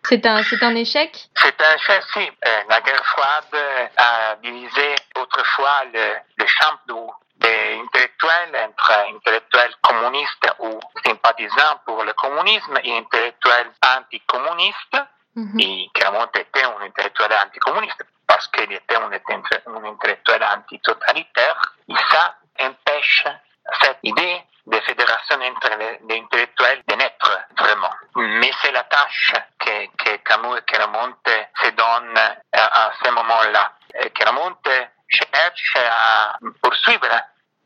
C'est 0.04 0.26
un, 0.26 0.42
c'est 0.42 0.62
un 0.62 0.74
échec? 0.74 1.28
C'est 1.34 1.60
un 1.60 1.74
échec, 1.74 2.02
si. 2.12 2.20
Euh, 2.20 2.62
la 2.68 2.80
guerre 2.80 3.04
froide 3.04 3.56
a 3.96 4.36
divisé 4.42 4.94
autrefois 5.16 5.84
le, 5.92 6.06
le 6.36 6.46
champ 6.46 6.76
des 7.36 7.80
intellectuels 7.82 8.54
entre 8.68 8.92
intellectuels 9.14 9.74
communistes 9.82 10.48
ou 10.58 10.78
sympathisants 11.04 11.80
pour 11.86 12.04
le 12.04 12.12
communisme 12.12 12.78
et 12.84 12.98
intellectuels 12.98 13.70
anticommunistes. 13.96 14.98
Mm 15.36 15.44
-hmm. 15.44 15.60
Et 15.62 15.90
était 16.40 16.64
un 16.64 16.80
intellectuel 16.80 17.32
anticommuniste 17.44 18.02
parce 18.26 18.46
qu'il 18.48 18.72
était 18.72 18.96
un, 18.96 19.10
un 19.10 19.84
intellectuel 19.84 20.42
antitotalitaire. 20.42 21.74
Et 21.88 21.94
ça 22.12 22.34
empêche 22.60 23.24
cette 23.82 23.98
idée 24.02 24.42
de 24.66 24.80
fédération 24.80 25.36
entre 25.36 25.70
les, 25.78 26.18
intellectuels 26.18 26.82
de 26.86 26.94
naître 26.94 27.38
vraiment. 27.58 27.90
Mais 28.16 28.50
c'est 28.62 28.72
la 28.72 28.84
tâche 28.84 29.32
que, 29.58 29.86
que 29.96 30.16
Camus 30.18 30.58
et 30.58 30.62
Chiaramonte 30.70 31.30
se 31.62 31.70
donnent 31.70 32.18
à, 32.52 32.86
à 32.86 32.92
ce 33.02 33.10
moment-là. 33.10 33.72
Chiaramonte 34.14 34.68
cherche 35.08 35.76
à 35.76 36.38
poursuivre 36.62 37.08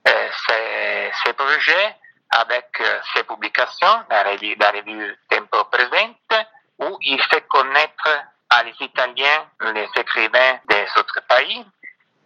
euh, 0.09 0.28
ses, 0.46 1.11
ses, 1.24 1.33
projets 1.35 1.96
avec 2.30 2.68
euh, 2.80 3.00
ses 3.14 3.24
publications, 3.24 4.04
la 4.11 4.22
revue, 4.22 4.54
la 4.59 4.70
revue 4.70 5.18
Tempo 5.28 5.64
Presente, 5.64 6.46
où 6.78 6.98
il 7.02 7.22
fait 7.22 7.46
connaître 7.48 8.09
à 8.50 8.62
les 8.62 8.74
Italiens 8.80 9.46
les 9.72 9.88
écrivains 9.96 10.59
des 10.68 10.87
autres 10.98 11.20
pays, 11.28 11.64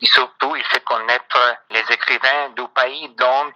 et 0.00 0.06
surtout 0.06 0.56
il 0.56 0.64
fait 0.64 0.84
connaître 0.84 1.58
les 1.70 1.84
écrivains 1.90 2.50
du 2.50 2.66
pays 2.68 3.08
dont 3.16 3.52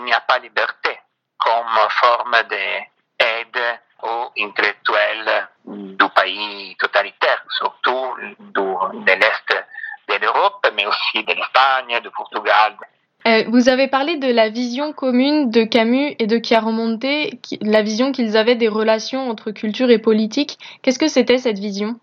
il 0.00 0.04
n'y 0.04 0.12
a 0.12 0.20
pas 0.20 0.38
liberté 0.38 0.98
comme 1.38 1.88
forme 1.90 2.36
d'aide 2.48 3.78
aux 4.02 4.30
intellectuels 4.38 5.48
du 5.64 6.08
pays 6.14 6.76
totalitaire, 6.78 7.44
surtout 7.50 8.14
du, 8.18 8.34
de 8.54 9.12
l'Est 9.12 9.66
de 10.08 10.16
l'Europe, 10.20 10.66
mais 10.74 10.86
aussi 10.86 11.24
de 11.24 11.32
l'Espagne, 11.32 12.00
du 12.02 12.10
Portugal. 12.10 12.76
Euh, 13.26 13.44
vous 13.48 13.68
avez 13.68 13.88
parlé 13.88 14.16
de 14.16 14.32
la 14.32 14.48
vision 14.48 14.92
commune 14.92 15.50
de 15.50 15.64
Camus 15.64 16.16
et 16.18 16.26
de 16.26 16.38
Chiaramonte, 16.38 17.04
la 17.60 17.82
vision 17.82 18.12
qu'ils 18.12 18.36
avaient 18.36 18.54
des 18.54 18.68
relations 18.68 19.28
entre 19.28 19.50
culture 19.50 19.90
et 19.90 19.98
politique. 19.98 20.58
Qu'est-ce 20.82 20.98
que 20.98 21.08
c'était 21.08 21.38
cette 21.38 21.58
vision? 21.58 22.00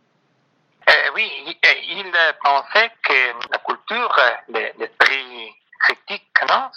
Euh, 0.88 0.94
Oui, 1.16 1.30
ils 1.46 2.12
pensaient 2.44 2.92
que 3.04 3.50
la 3.52 3.58
culture, 3.58 4.16
l'esprit 4.50 5.54
critique, 5.80 6.28
non, 6.48 6.70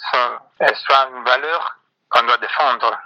une 0.93 1.23
valeur 1.23 1.77
qu'on 2.09 2.23
doit 2.23 2.37
défendre. 2.37 2.97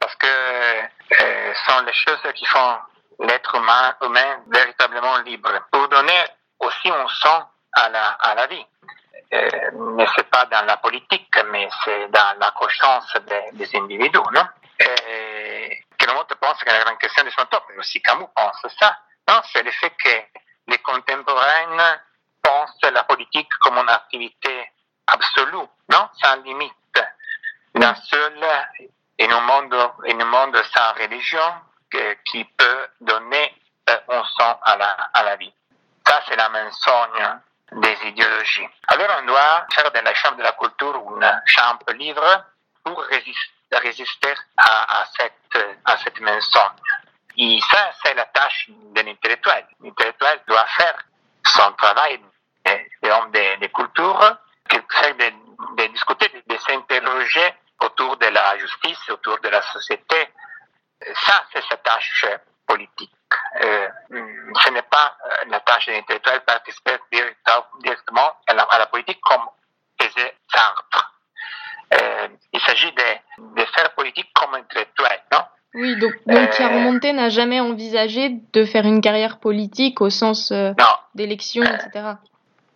Parce 0.00 0.14
que 0.16 0.26
euh, 0.26 1.54
sont 1.66 1.80
les 1.84 1.92
choses 1.92 2.32
qui 2.34 2.44
font 2.46 2.78
l'être 3.20 3.54
humain, 3.54 3.96
humain 4.02 4.42
véritablement 4.48 5.18
libre. 5.18 5.50
Pour 5.70 5.88
donner 5.88 6.24
aussi 6.60 6.90
un 6.90 7.08
sens 7.08 7.44
à 7.72 7.88
la, 7.88 8.08
à 8.10 8.34
la 8.34 8.46
vie. 8.46 8.66
Euh, 9.32 9.70
mais 9.96 10.06
c'est 10.16 10.28
pas 10.30 10.44
dans 10.46 10.64
la 10.66 10.76
politique, 10.76 11.34
mais 11.50 11.68
c'est 11.84 12.08
dans 12.08 12.38
la 12.38 12.50
conscience 12.52 13.16
des, 13.26 13.56
des 13.56 13.76
individus, 13.76 14.18
non? 14.32 14.46
Et, 14.78 15.84
que 15.98 16.06
le 16.06 16.12
monde 16.12 16.32
pense 16.40 16.62
que 16.62 16.70
la 16.70 16.84
grande 16.84 16.98
question 16.98 17.24
de 17.24 17.30
son 17.30 17.44
temps, 17.46 17.62
mais 17.70 17.78
aussi 17.78 18.00
Camus 18.02 18.26
pense 18.34 18.66
ça, 18.78 18.96
non? 19.28 19.40
C'est 19.52 19.62
le 19.62 19.70
fait 19.72 19.90
que 19.90 20.40
les 20.68 20.78
contemporains 20.78 21.96
pensent 22.42 22.78
la 22.82 23.04
politique 23.04 23.48
comme 23.62 23.78
une 23.78 23.88
activité 23.88 24.70
absolue, 25.06 25.68
non? 25.90 26.08
Sans 26.22 26.36
limite. 26.42 26.72
La 27.74 27.94
seule, 27.96 28.44
in 29.18 29.30
un 29.30 29.40
monde, 29.40 29.74
un 29.74 30.24
monde 30.24 30.62
sans 30.72 30.92
religion, 30.92 31.52
qui 32.24 32.44
peut 32.44 32.88
donner 33.00 33.54
euh, 33.90 33.96
un 34.08 34.24
sens 34.24 34.56
à 34.62 34.76
la, 34.76 34.96
à 35.12 35.22
la 35.22 35.36
vie. 35.36 35.52
Ça, 36.06 36.20
c'est 36.28 36.36
la 36.36 36.48
mensonge 36.48 37.38
des 37.72 37.96
idéologies. 38.04 38.68
Alors, 38.88 39.18
on 39.20 39.26
doit 39.26 39.66
faire 39.72 39.90
de 39.90 39.98
la 39.98 40.14
chambre 40.14 40.36
de 40.36 40.42
la 40.42 40.52
culture 40.52 40.94
une 40.94 41.42
chambre 41.46 41.92
libre 41.92 42.44
pour 42.84 43.02
résister, 43.02 44.34
à, 44.56 45.04
cette, 45.18 45.64
à 45.84 45.96
cette 45.98 46.20
mensonge. 46.20 46.80
Et 47.36 47.58
ça, 47.70 47.90
c'est 48.02 48.14
la 48.14 48.26
tâche 48.26 48.68
de 48.68 49.00
l'intellectuel. 49.00 49.66
L'intellectuel 49.82 50.40
doit 50.46 50.66
faire 50.76 50.96
son 51.46 51.72
travail 51.72 52.20
d'homme 53.02 53.30
de, 53.32 53.60
de, 53.60 53.66
culture, 53.66 54.36
de, 54.70 54.76
de, 55.76 55.86
discuter, 55.92 56.28
de, 56.28 56.54
de 56.54 56.60
s'interroger 56.60 57.54
autour 57.84 58.16
de 58.16 58.26
la 58.26 58.56
justice, 58.58 59.08
autour 59.10 59.38
de 59.40 59.48
la 59.48 59.62
société. 59.62 60.28
Ça, 61.26 61.44
c'est 61.52 61.62
sa 61.68 61.76
tâche 61.78 62.26
politique. 62.66 63.10
Euh, 63.62 63.88
ce 64.10 64.70
n'est 64.70 64.82
pas 64.82 65.16
la 65.48 65.60
tâche 65.60 65.86
de 65.86 65.92
l'intellectuel 65.92 66.38
de 66.38 66.44
participer 66.44 66.96
directement 67.82 68.32
à 68.46 68.54
la, 68.54 68.62
à 68.62 68.78
la, 68.78 68.86
politique 68.86 69.20
comme 69.22 69.42
faisait 70.00 70.34
Sartre. 70.52 71.12
Euh, 71.94 72.28
il 72.52 72.60
s'agit 72.60 72.92
de, 72.92 73.54
de, 73.60 73.64
faire 73.66 73.94
politique 73.94 74.30
comme 74.34 74.54
intellectuel, 74.54 75.20
non? 75.32 75.40
Oui, 75.74 75.96
donc, 75.96 76.12
donc 76.26 76.60
euh, 76.60 77.12
n'a 77.12 77.28
jamais 77.28 77.60
envisagé 77.60 78.30
de 78.52 78.64
faire 78.64 78.84
une 78.84 79.00
carrière 79.00 79.38
politique 79.38 80.00
au 80.00 80.08
sens 80.08 80.52
euh, 80.52 80.72
d'élection, 81.14 81.62
etc. 81.64 81.90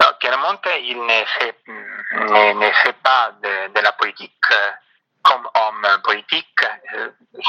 Non, 0.01 0.07
Chiaramonte, 0.21 0.68
il 0.83 0.99
ne 1.01 1.25
fait, 1.38 1.55
ne, 1.66 2.53
ne 2.55 2.73
fait 2.73 2.97
pas 3.03 3.33
de, 3.42 3.73
de 3.73 3.81
la 3.81 3.92
politique 3.92 4.33
comme 5.29 5.49
homme 5.55 6.03
politique. 6.03 6.64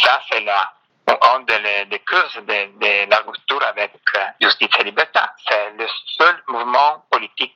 Ça, 0.03 0.19
c'est 0.29 0.41
la 0.41 0.73
un 1.21 1.39
des, 1.41 1.99
causes 2.07 2.35
de, 2.35 2.77
de, 2.77 3.09
la 3.09 3.17
rupture 3.17 3.63
avec 3.65 3.91
Justice 4.39 4.69
et 4.79 4.83
Liberté. 4.83 5.19
C'est 5.47 5.71
le 5.71 5.87
seul 6.17 6.43
mouvement 6.47 7.03
politique 7.09 7.55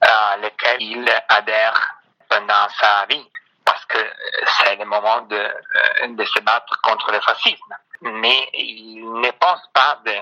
à 0.00 0.36
lequel 0.38 0.80
il 0.80 1.22
adhère 1.28 1.96
pendant 2.28 2.68
sa 2.80 3.06
vie, 3.06 3.28
parce 3.64 3.84
que 3.86 3.98
c'est 4.58 4.76
le 4.76 4.84
moment 4.86 5.20
de, 5.22 5.48
de 6.08 6.24
se 6.24 6.40
battre 6.40 6.80
contre 6.82 7.12
le 7.12 7.20
fascisme. 7.20 7.74
Mais 8.00 8.48
il 8.54 9.20
ne 9.20 9.30
pense 9.32 9.62
pas 9.72 10.00
de, 10.04 10.14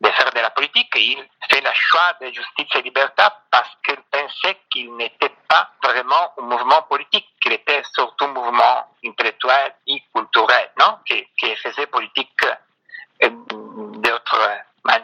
de 0.00 0.08
faire 0.10 0.30
de 0.30 0.40
la 0.40 0.50
politique 0.50 0.92
il 0.96 1.24
fait 1.50 1.60
le 1.60 1.70
choix 1.72 2.12
de 2.20 2.26
justice 2.26 2.74
et 2.74 2.82
liberté 2.82 3.22
parce 3.50 3.70
qu'il 3.84 3.96
pensait 4.10 4.58
qu'il 4.70 4.94
n'était 4.96 5.34
pas 5.48 5.70
vraiment 5.82 6.32
un 6.38 6.42
mouvement 6.42 6.82
politique, 6.82 7.26
qu'il 7.40 7.52
était 7.52 7.82
surtout 7.94 8.24
un 8.24 8.28
mouvement 8.28 8.86
intellectuel 9.04 9.74
et 9.86 10.02
culturel, 10.14 10.70
non? 10.78 10.98
Qui, 11.06 11.26
qui 11.38 11.54
faisait 11.56 11.86
politique 11.86 12.44
d'autres 13.22 14.50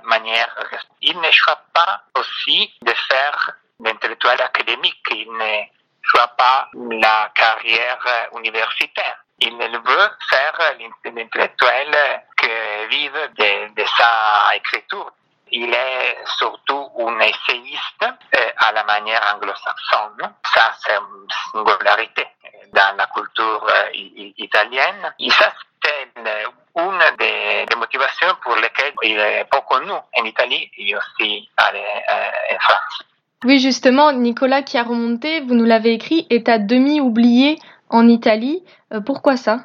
manières. 0.04 0.54
Il 1.00 1.18
ne 1.18 1.30
choisit 1.30 1.62
pas 1.72 2.02
aussi 2.18 2.72
de 2.82 2.92
faire 2.92 3.50
l'intellectuel 3.80 4.40
académique. 4.40 5.02
Il 5.10 5.32
ne, 5.32 5.62
choisit 6.02 6.36
pas 6.36 6.68
la 6.74 7.30
carrière 7.34 8.28
universitaire. 8.36 9.24
Il 9.38 9.56
veut 9.56 10.10
faire 10.30 10.74
l'intellectuel 11.04 12.22
qui 12.42 12.96
vive 12.96 13.12
de, 13.38 13.74
de 13.74 13.86
sa 13.96 14.56
écriture. 14.56 15.12
Il 15.50 15.72
est 15.72 16.16
surtout 16.38 16.88
un 16.98 17.18
essayiste 17.20 18.02
euh, 18.02 18.50
à 18.56 18.72
la 18.72 18.84
manière 18.84 19.20
anglo-saxonne. 19.34 20.32
Ça, 20.54 20.72
c'est 20.80 20.96
une 20.96 21.28
singularité 21.52 22.26
dans 22.72 22.96
la 22.96 23.06
culture 23.06 23.66
euh, 23.70 23.90
italienne. 24.38 25.12
Et 25.18 25.30
ça, 25.30 25.52
c'est 25.84 26.08
une 26.16 26.98
des, 27.18 27.66
des, 27.66 27.76
motivations 27.76 28.34
pour 28.42 28.56
lesquelles 28.56 28.94
il 29.02 29.18
est 29.18 29.44
peu 29.50 29.60
connu 29.68 29.92
en 29.92 30.24
Italie 30.24 30.70
et 30.78 30.96
aussi 30.96 31.50
en 31.58 32.58
France. 32.60 33.04
Oui, 33.44 33.58
justement, 33.58 34.12
Nicolas 34.12 34.62
Chiaromonte, 34.62 35.26
vous 35.46 35.54
nous 35.54 35.64
l'avez 35.64 35.94
écrit, 35.94 36.26
est 36.30 36.48
à 36.48 36.58
demi 36.58 37.00
oublié 37.00 37.58
en 37.90 38.08
Italie. 38.08 38.64
Euh, 38.92 39.00
pourquoi 39.00 39.36
ça? 39.36 39.64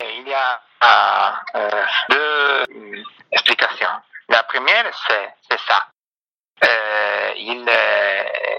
Il 0.00 0.28
y 0.28 0.34
a 0.34 0.60
euh, 0.82 1.86
deux 2.10 2.64
explications. 3.32 3.88
La 4.28 4.42
première, 4.44 4.90
c'est 5.48 5.60
ça. 5.66 5.86
Euh, 6.64 7.32
il 7.36 7.68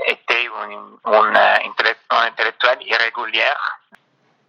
était 0.07 0.47
un, 0.47 1.11
un, 1.11 1.35
un, 1.35 2.25
intellectuel 2.27 2.77
irrégulier 2.81 3.53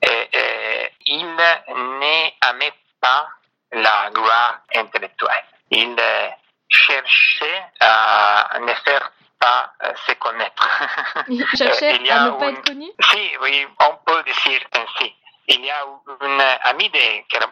et, 0.02 0.28
et 0.32 0.92
il 1.06 1.26
n'aimait 1.34 2.74
pas 3.00 3.28
la 3.72 4.10
gloire 4.12 4.60
intellectuelle. 4.74 5.44
Il 5.70 5.96
cherchait 6.68 7.64
à 7.80 8.58
ne 8.60 8.72
faire 8.84 9.10
pas 9.38 9.72
euh, 9.82 9.92
se 10.06 10.12
connaître. 10.12 10.68
Il 11.28 11.44
cherchait 11.56 11.96
il 12.00 12.10
à 12.10 12.24
ne 12.26 12.30
pas 12.38 12.50
être 12.50 12.64
connu? 12.64 12.90
Si, 13.10 13.30
oui, 13.40 13.66
on 13.80 13.96
peut 14.04 14.22
dire 14.22 14.60
ainsi. 14.74 15.14
Il 15.52 15.64
y 15.64 15.70
a 15.70 15.84
une 16.20 16.40
amie 16.62 16.88
de, 16.90 16.98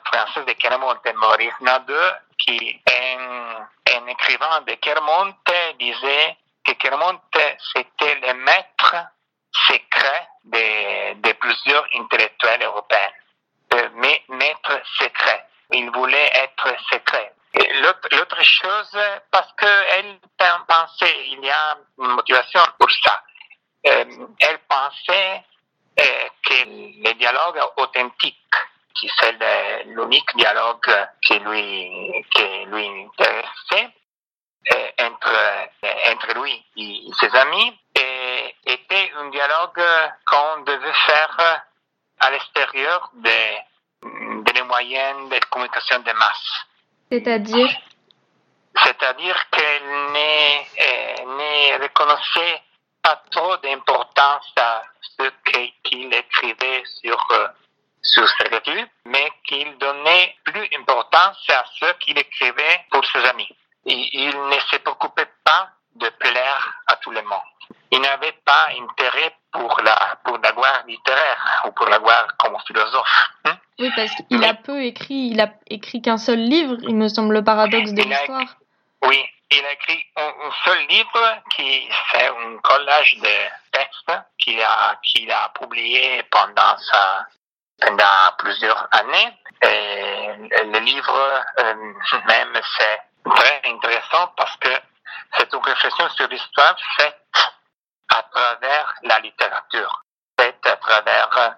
française 0.04 0.44
de 0.44 0.52
Kermonte, 0.52 1.12
Maurice 1.16 1.60
Nadeau, 1.60 1.94
qui, 2.38 2.80
un, 2.86 3.68
un 3.96 4.06
écrivain 4.06 4.60
de 4.60 4.74
Kermonte, 4.74 5.52
disait 5.80 6.36
que 6.64 6.72
Kermonte, 6.74 7.58
c'était 7.74 8.14
le 8.20 8.34
maître 8.34 8.94
secret 9.66 10.28
de, 10.44 11.32
plusieurs 11.32 11.88
intellectuels 11.96 12.62
européens. 12.62 13.12
Le 13.72 13.88
maître 14.28 14.80
secret. 15.00 15.44
Il 15.72 15.90
voulait 15.90 16.30
être 16.34 16.72
secret. 16.92 17.34
L'autre 17.80 18.42
chose, 18.44 18.96
parce 19.32 19.52
qu'elle 19.58 20.20
pensait, 20.68 21.26
il 21.32 21.44
y 21.44 21.50
a 21.50 21.76
une 21.98 22.12
motivation 22.12 22.60
pour 22.78 22.90
ça, 23.04 23.22
euh, 23.86 24.04
elle 24.38 24.58
pensait 24.68 25.34
euh, 25.36 25.57
que 25.98 26.64
le 26.64 27.12
dialogue 27.14 27.60
authentique, 27.76 28.54
qui 28.94 29.10
c'est 29.18 29.36
l'unique 29.86 30.36
dialogue 30.36 31.08
qui 31.22 31.38
lui, 31.38 32.24
qui 32.30 32.64
lui 32.66 32.86
intéressait, 32.86 33.90
euh, 34.70 35.06
entre, 35.06 35.68
entre 36.12 36.40
lui 36.40 36.64
et 36.76 37.10
ses 37.20 37.34
amis, 37.34 37.78
et, 37.96 38.54
était 38.66 39.12
un 39.18 39.30
dialogue 39.30 39.82
qu'on 40.26 40.62
devait 40.62 40.92
faire 41.06 41.64
à 42.20 42.30
l'extérieur 42.30 43.10
des, 43.14 43.58
des 44.52 44.62
moyens 44.62 45.30
de 45.30 45.38
communication 45.46 46.00
de 46.00 46.12
masse. 46.12 46.66
C'est-à-dire? 47.10 47.70
C'est-à-dire 48.84 49.50
qu'elle 49.50 49.84
ne 51.26 51.82
reconnaissait 51.82 52.62
pas 53.02 53.22
trop 53.30 53.56
d'importance 53.58 54.52
à 54.56 54.82
ce 55.00 55.30
qu'il 55.88 56.12
écrivait 56.12 56.82
sur, 57.02 57.26
euh, 57.32 57.48
sur 58.02 58.28
ses 58.28 58.48
revues, 58.54 58.86
mais 59.06 59.28
qu'il 59.46 59.76
donnait 59.78 60.36
plus 60.44 60.68
d'importance 60.68 61.38
à 61.48 61.64
ce 61.80 61.92
qu'il 61.98 62.18
écrivait 62.18 62.80
pour 62.90 63.04
ses 63.06 63.24
amis. 63.24 63.48
il 63.86 64.28
ne 64.28 64.60
se 64.70 64.76
préoccupait 64.76 65.30
pas 65.44 65.70
de 65.96 66.08
plaire 66.20 66.74
à 66.86 66.96
tout 66.96 67.10
le 67.10 67.22
monde. 67.22 67.40
Il 67.90 68.00
n'avait 68.00 68.36
pas 68.44 68.68
intérêt 68.78 69.34
pour 69.50 69.80
la, 69.82 70.18
pour 70.24 70.38
la 70.38 70.52
gloire 70.52 70.84
littéraire 70.86 71.62
ou 71.66 71.72
pour 71.72 71.86
la 71.86 71.98
gloire 71.98 72.26
comme 72.38 72.56
philosophe. 72.66 73.30
Hein. 73.44 73.56
Oui, 73.78 73.90
parce 73.96 74.10
qu'il 74.28 74.44
a 74.44 74.54
peu 74.54 74.82
écrit, 74.82 75.30
il 75.32 75.40
a 75.40 75.52
écrit 75.68 76.02
qu'un 76.02 76.18
seul 76.18 76.38
livre, 76.38 76.76
il 76.82 76.96
me 76.96 77.08
semble 77.08 77.34
le 77.34 77.44
paradoxe 77.44 77.92
de 77.92 78.02
l'histoire. 78.02 78.56
Oui, 79.06 79.18
il 79.50 79.64
a 79.64 79.72
écrit 79.72 80.04
un, 80.16 80.50
seul 80.64 80.78
livre 80.88 81.42
qui 81.50 81.88
fait 82.10 82.28
un 82.28 82.58
collage 82.58 83.16
de 83.16 83.48
textes 83.72 84.12
qu'il 84.38 84.60
a, 84.62 84.98
qu'il 85.02 85.30
a 85.30 85.48
publié 85.58 86.22
pendant 86.24 86.76
sa, 86.76 87.26
pendant 87.80 88.32
plusieurs 88.38 88.88
années. 88.92 89.38
Et 89.62 90.64
le 90.64 90.78
livre 90.80 91.44
euh, 91.60 91.74
même, 92.26 92.60
c'est 92.76 93.02
très 93.30 93.62
intéressant 93.64 94.32
parce 94.36 94.56
que 94.58 94.70
c'est 95.36 95.52
une 95.52 95.62
réflexion 95.62 96.08
sur 96.10 96.28
l'histoire 96.28 96.76
faite 96.96 97.16
à 98.10 98.22
travers 98.22 98.94
la 99.02 99.18
littérature, 99.20 100.02
faite 100.38 100.66
à 100.66 100.76
travers 100.76 101.56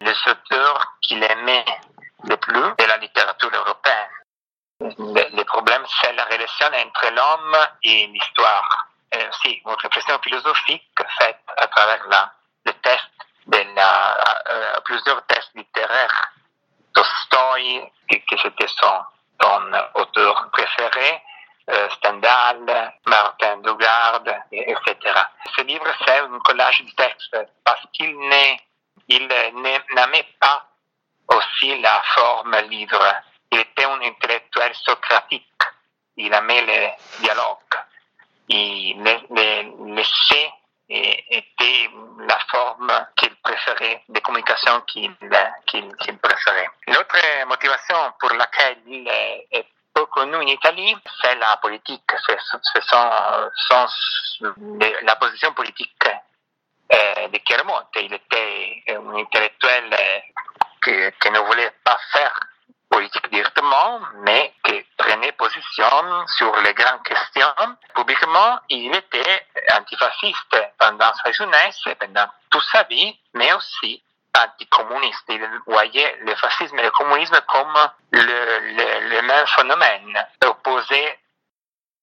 les 0.00 0.14
auteurs 0.26 0.94
qu'il 1.02 1.22
aimait 1.22 1.64
le 2.24 2.36
plus 2.36 2.74
de 2.78 2.84
la 2.86 2.96
littérature 2.98 3.50
européenne. 3.52 4.23
Le, 4.80 5.42
problème, 5.44 5.84
c'est 6.00 6.12
la 6.12 6.24
relation 6.24 6.66
entre 6.66 7.10
l'homme 7.12 7.56
et 7.82 8.06
l'histoire. 8.08 8.86
Et 9.12 9.28
aussi 9.28 9.62
une 9.64 9.74
réflexion 9.74 10.18
philosophique 10.20 10.90
faite 11.18 11.40
à 11.56 11.66
travers 11.68 12.06
la, 12.08 12.32
le 12.66 12.72
test 12.74 13.10
de 13.46 13.58
euh, 13.58 14.80
plusieurs 14.84 15.24
tests 15.26 15.50
littéraires. 15.54 16.32
Tolstoï, 16.92 17.92
qui, 18.08 18.38
c'était 18.40 18.66
son, 18.68 19.04
son 19.40 19.72
auteur 19.94 20.50
préféré, 20.50 21.22
euh, 21.70 21.88
Stendhal, 21.90 22.92
Martin 23.06 23.56
Dugard, 23.58 24.22
etc. 24.52 24.96
Ce 25.56 25.62
livre, 25.62 25.86
c'est 26.04 26.18
un 26.18 26.38
collage 26.40 26.82
de 26.82 26.90
textes 26.90 27.36
parce 27.64 27.82
qu'il 27.92 28.16
n'aimait 29.08 30.28
pas 30.40 30.66
aussi 31.28 31.80
la 31.80 32.02
forme 32.14 32.56
livre. 32.68 33.14
Un 33.84 34.00
intellectuel 34.00 34.74
socratique. 34.74 35.44
Il 36.16 36.32
aimait 36.32 36.62
le 36.62 37.22
dialogue. 37.22 37.58
Il, 38.48 39.02
le, 39.02 39.94
l'essai 39.94 40.52
était 40.88 41.90
la 42.20 42.38
forme 42.50 43.06
qu'il 43.16 43.34
préférait, 43.36 44.02
de 44.08 44.20
communication 44.20 44.80
qu'il, 44.82 45.14
qu'il, 45.66 46.18
préférait. 46.18 46.68
L'autre 46.88 47.46
motivation 47.46 47.96
pour 48.20 48.30
laquelle 48.30 48.78
il 48.86 49.08
est 49.08 49.66
peu 49.94 50.06
connu 50.06 50.36
en 50.36 50.40
Italie, 50.40 50.96
c'est 51.22 51.36
la 51.36 51.56
politique. 51.58 52.10
C'est, 52.26 52.36
la 55.02 55.16
position 55.16 55.52
politique 55.52 56.08
eh, 56.90 57.28
de 57.28 57.38
Chiaramonte. 57.44 57.88
Il 57.96 58.12
était 58.12 58.82
un 58.88 59.16
intellectuel 59.16 59.96
qui, 60.82 60.90
qui, 61.20 61.30
ne 61.30 61.38
voulait 61.38 61.72
pas 61.82 61.98
faire 62.12 62.38
politique 62.94 63.28
directement, 63.30 64.00
mais 64.22 64.54
qui 64.64 64.86
prenait 64.96 65.32
position 65.32 66.26
sur 66.38 66.54
les 66.60 66.74
grandes 66.74 67.02
questions. 67.02 67.54
Publiquement, 67.94 68.60
il 68.68 68.94
était 68.94 69.46
antifasciste 69.72 70.56
pendant 70.78 71.12
sa 71.14 71.32
jeunesse 71.32 71.80
et 71.86 71.96
pendant 71.96 72.26
toute 72.50 72.62
sa 72.70 72.84
vie, 72.84 73.18
mais 73.34 73.52
aussi 73.52 74.00
anticommuniste. 74.38 75.24
Il 75.28 75.44
voyait 75.66 76.18
le 76.20 76.36
fascisme 76.36 76.78
et 76.78 76.84
le 76.84 76.90
communisme 76.92 77.40
comme 77.48 77.76
le, 78.12 78.20
le, 78.20 79.08
le 79.08 79.22
même 79.22 79.46
phénomène, 79.48 80.26
opposé 80.44 81.18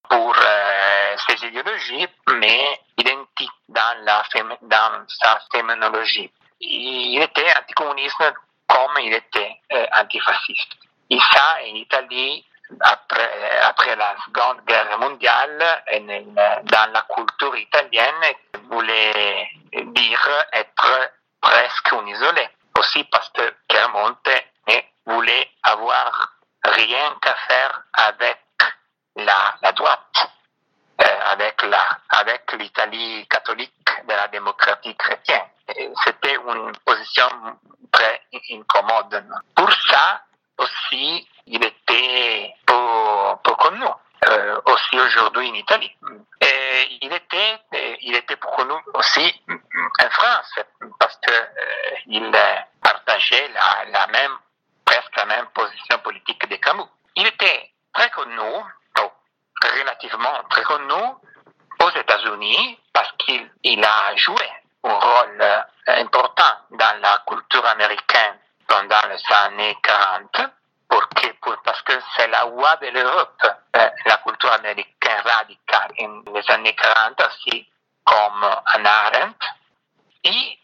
pour 0.10 0.36
euh, 0.38 1.16
ses 1.26 1.48
idéologies, 1.48 2.08
mais 2.34 2.82
identiques 2.98 3.60
dans, 3.70 3.98
la, 4.04 4.24
dans 4.62 5.06
sa 5.08 5.40
féminologie. 5.54 6.30
Il 6.60 7.22
était 7.22 7.54
anticommuniste 7.58 8.34
comme 8.72 9.04
il 9.04 9.14
était 9.14 9.58
euh, 9.74 9.86
antifasciste. 9.94 10.72
Et 11.10 11.20
ça, 11.20 11.58
en 11.62 11.76
Italie, 11.76 12.46
après, 12.80 13.60
après 13.64 13.96
la 13.98 14.16
Seconde 14.26 14.64
Guerre 14.66 14.98
mondiale, 14.98 15.84
dans 16.64 16.92
la 16.94 17.06
culture 17.14 17.56
italienne, 17.58 18.24
voulait 18.70 19.50
dire 19.74 20.46
être 20.54 21.12
presque 21.42 21.94
un 21.94 22.08
isolé. 22.08 22.48
Aussi 22.80 23.04
parce 23.06 23.30
que 23.30 23.54
Piemonte 23.68 24.30
ne 24.68 25.14
voulait 25.14 25.50
avoir 25.64 26.32
rien 26.64 27.16
qu'à 27.22 27.36
faire 27.48 27.82
avec 27.94 28.40
la, 29.18 29.72
droite, 29.74 30.00
euh, 30.16 30.28
avec 31.26 31.62
la, 31.64 31.86
avec 32.10 32.52
l'Italie 32.54 33.28
catholique 33.30 33.74
de 34.08 34.14
la 34.14 34.28
démocratie 34.28 34.96
chrétienne. 34.96 35.46
C'était 36.04 36.36
une 36.36 36.72
position 36.86 37.28
très 37.92 38.22
incommode. 38.52 39.24
Pour 39.56 39.72
ça 39.72 40.22
aussi, 40.58 41.28
il 41.48 41.64
était 41.64 42.54
peu, 42.66 43.54
connu. 43.58 43.86
aussi 44.66 45.00
aujourd'hui 45.00 45.50
en 45.50 45.54
Italie. 45.54 45.96
Il 47.02 47.14
était, 47.14 47.60
il 48.02 48.16
était 48.16 48.36
pour 48.38 48.66
nous 48.66 48.80
aussi, 48.94 49.44
en 49.50 50.10
France 50.10 50.60
parce 51.00 51.18
qu'il 52.04 52.32
partageait 52.82 53.50
la, 53.50 53.86
la, 53.92 54.08
même, 54.08 54.38
presque 54.86 55.16
la 55.16 55.26
même 55.26 55.48
position 55.48 55.98
politique 56.00 56.48
de 56.50 56.56
Camus. 56.58 56.84
Il 57.16 57.28
était 57.28 57.72
très 57.94 58.10
connu, 58.12 58.40
très 60.50 60.64
connu 60.64 61.04
aux 61.84 61.90
États-Unis 61.90 62.80
parce 62.94 63.12
qu'il 63.18 63.84
a 63.84 64.16
joué 64.16 64.50
un 64.84 64.94
rôle 64.94 65.66
important 65.88 66.54
dans 66.72 67.02
la 67.02 67.24
culture 67.28 67.66
américaine 67.66 68.38
pendant 68.68 69.02
les 69.10 69.36
années 69.36 69.78
40 69.84 70.52
parce 71.64 71.82
que 71.84 71.94
c'est 72.16 72.28
la 72.28 72.46
voix 72.46 72.76
de 72.78 72.88
l'Europe, 72.88 73.44
la 73.74 74.18
culture 74.18 74.52
américaine 74.54 75.22
radicale 75.24 75.92
in 76.00 76.22
les 76.34 76.52
années 76.52 76.76
40 76.76 77.22
aussi, 77.22 77.68
comme 78.04 78.44
Anna 78.74 78.92
Arendt. 79.06 79.46
Et, 80.24 80.58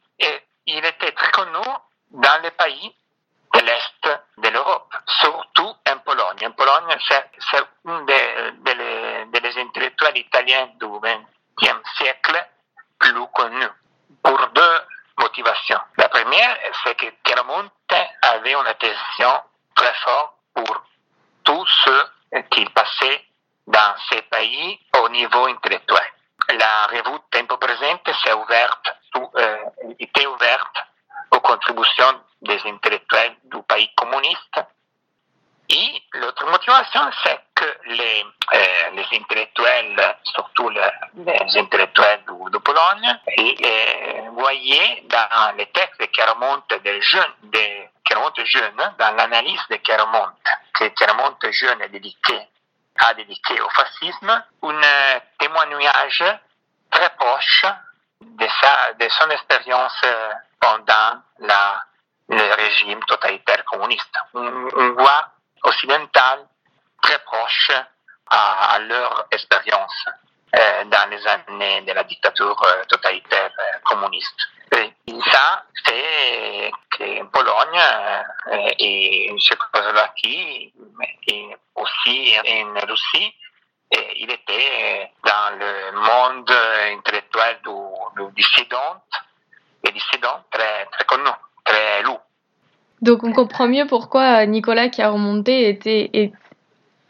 il 0.70 0.84
était 0.86 1.14
très 1.14 1.32
connu 1.32 1.66
dans 2.12 2.42
les 2.44 2.52
pays 2.52 2.94
de 3.54 3.60
l'Est 3.62 4.20
de 4.38 4.50
l'Europe, 4.50 4.94
surtout 5.08 5.74
en 5.90 5.98
Pologne. 6.00 6.46
En 6.46 6.52
Pologne, 6.52 6.98
c'est 7.08 7.64
un 7.86 8.02
des, 8.02 8.52
des, 9.32 9.40
des 9.40 9.62
intellectuels 9.62 10.18
italiens 10.18 10.68
du 10.78 10.88
XXe 10.88 11.90
siècle 11.98 12.46
plus 13.00 13.28
connus 13.34 13.72
pour 14.22 14.38
deux 14.50 14.80
motivations. 15.20 15.80
La 15.96 16.10
première, 16.10 16.58
c'est 16.84 16.96
que 16.96 17.06
Chiaramonte 17.26 17.72
avait 18.24 18.54
une 18.54 18.68
attention 18.68 19.42
très 19.74 19.94
forte 20.04 20.34
pour 20.54 20.84
tout 21.44 21.66
ce 21.86 22.42
qui 22.52 22.66
passait 22.66 23.26
dans 23.68 23.96
ces 24.10 24.22
pays 24.24 24.80
au 25.02 25.10
niveau 25.10 25.46
intellectuel. 25.46 26.12
La 26.50 26.88
revue 26.88 27.20
Tempo 27.32 27.58
Presente 27.58 28.10
s'est 28.24 28.34
ouverte, 28.34 28.96
euh, 29.16 29.58
était 30.00 30.26
ouverte 30.26 30.78
aux 31.32 31.40
contributions 31.40 32.22
des 32.42 32.60
intellectuels 32.66 33.36
du 33.46 33.62
pays 33.64 33.90
communiste. 33.96 34.60
Et 35.70 36.02
l'autre 36.28 36.46
motivation, 36.52 37.02
c'est 37.24 37.40
que 37.56 37.66
les, 37.86 38.26
euh, 38.54 38.90
les 38.94 39.18
intellectuels, 39.18 40.18
surtout 40.24 40.70
les, 40.70 41.58
intellectuels 41.58 42.24
de, 42.28 42.50
de 42.50 42.58
Pologne, 42.58 43.20
et, 43.38 43.56
euh, 43.66 44.30
voyaient 44.32 45.04
dans 45.06 45.56
les 45.56 45.68
textes 45.68 46.06
qui 46.12 46.22
remontent 46.22 46.76
des 46.84 47.02
jeunes, 47.02 47.34
qui 47.52 48.14
remontent 48.14 48.44
jeunes, 48.44 48.94
dans 49.00 49.16
l'analyse 49.16 49.62
de 49.70 49.78
Chiaramonte, 49.78 50.44
que 50.74 50.90
Chiaramonte 50.98 51.50
jeune 51.52 51.82
est 51.82 51.90
dédié, 51.90 52.14
a 53.06 53.14
dédié 53.14 53.62
au 53.62 53.70
fascisme, 53.70 54.44
un 54.64 55.20
témoignage 55.40 56.24
très 56.92 57.10
proche 57.18 57.66
de, 58.20 58.48
sa, 58.62 58.94
de 58.94 59.08
son 59.10 59.30
expérience 59.30 60.02
pendant 60.60 61.22
la, 61.40 61.84
le 62.28 62.54
régime 62.56 63.00
totalitaire 63.06 63.64
communiste. 63.66 64.14
Une 64.34 64.94
voix 64.94 65.32
occidentale 65.64 66.48
très 67.02 67.20
proche 67.20 67.72
à, 68.30 68.80
leur 68.80 69.28
expérience 69.32 70.06
euh, 70.56 70.84
dans 70.86 71.10
les 71.10 71.26
années 71.28 71.82
de 71.82 71.94
la 71.94 72.04
dictature 72.04 72.62
euh, 72.64 72.84
totalitaire 72.86 73.52
euh, 73.60 73.78
communiste. 73.84 74.40
Et 74.74 74.92
ça 75.32 75.64
fait 75.86 76.72
qu'en 76.92 77.26
Pologne 77.28 77.80
euh, 78.48 78.70
et 78.80 79.34
Tchécoslovaquie 79.40 80.74
et 81.28 81.58
aussi 81.76 82.36
en 82.40 82.86
Russie, 82.86 83.34
il 83.92 84.30
était 84.30 85.12
dans 85.24 85.58
le 85.58 85.92
monde 85.94 86.52
intellectuel 86.92 87.60
du, 87.64 88.24
du 88.24 88.32
dissident, 88.34 89.02
et 89.84 89.92
dissident 89.92 90.44
très, 90.52 90.86
très 90.88 91.06
connu, 91.06 91.30
très 91.64 92.02
loup. 92.04 92.20
Donc 93.02 93.24
on 93.24 93.32
comprend 93.32 93.68
mieux 93.68 93.86
pourquoi 93.88 94.46
Nicolas 94.46 94.90
qui 94.90 95.02
a 95.02 95.10
remonté 95.10 95.70
était 95.70 96.10
est 96.14 96.32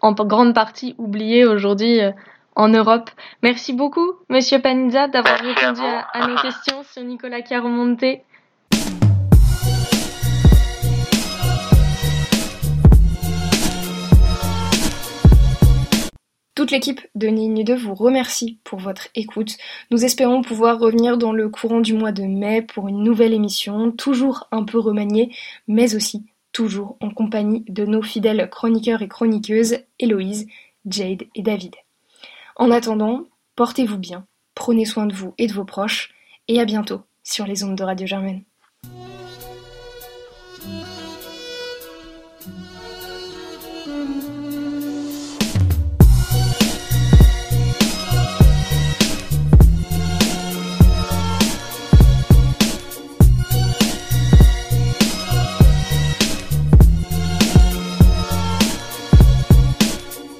en 0.01 0.13
grande 0.13 0.53
partie 0.53 0.95
oublié 0.97 1.45
aujourd'hui 1.45 2.01
en 2.55 2.69
Europe. 2.69 3.09
Merci 3.43 3.73
beaucoup, 3.73 4.13
Monsieur 4.29 4.59
Panizza, 4.59 5.07
d'avoir 5.07 5.39
répondu 5.39 5.81
à, 5.81 6.07
à, 6.13 6.27
nos 6.27 6.35
questions 6.35 6.83
sur 6.91 7.03
Nicolas 7.03 7.41
qui 7.41 7.53
a 7.53 7.61
remonté. 7.61 8.23
Toute 16.57 16.71
l'équipe 16.71 17.01
de 17.13 17.27
Ligne 17.27 17.63
2 17.63 17.75
vous 17.75 17.93
remercie 17.93 18.57
pour 18.63 18.79
votre 18.79 19.09
écoute. 19.13 19.57
Nous 19.91 20.03
espérons 20.03 20.41
pouvoir 20.41 20.79
revenir 20.79 21.19
dans 21.19 21.31
le 21.31 21.49
courant 21.49 21.81
du 21.81 21.93
mois 21.93 22.11
de 22.11 22.23
mai 22.23 22.63
pour 22.63 22.87
une 22.87 23.03
nouvelle 23.03 23.35
émission, 23.35 23.91
toujours 23.91 24.47
un 24.51 24.63
peu 24.63 24.79
remaniée, 24.79 25.31
mais 25.67 25.93
aussi 25.93 26.25
toujours 26.53 26.97
en 26.99 27.11
compagnie 27.11 27.63
de 27.69 27.85
nos 27.85 28.01
fidèles 28.01 28.49
chroniqueurs 28.49 29.03
et 29.03 29.07
chroniqueuses, 29.07 29.77
Héloïse, 29.99 30.47
Jade 30.87 31.25
et 31.35 31.43
David. 31.43 31.75
En 32.55 32.71
attendant, 32.71 33.25
portez-vous 33.55 33.99
bien, 33.99 34.25
prenez 34.55 34.85
soin 34.85 35.05
de 35.05 35.13
vous 35.13 35.35
et 35.37 35.45
de 35.45 35.53
vos 35.53 35.63
proches, 35.63 36.11
et 36.47 36.59
à 36.59 36.65
bientôt 36.65 37.01
sur 37.23 37.45
les 37.45 37.63
ondes 37.63 37.77
de 37.77 37.83
Radio 37.83 38.07
Germaine. 38.07 38.41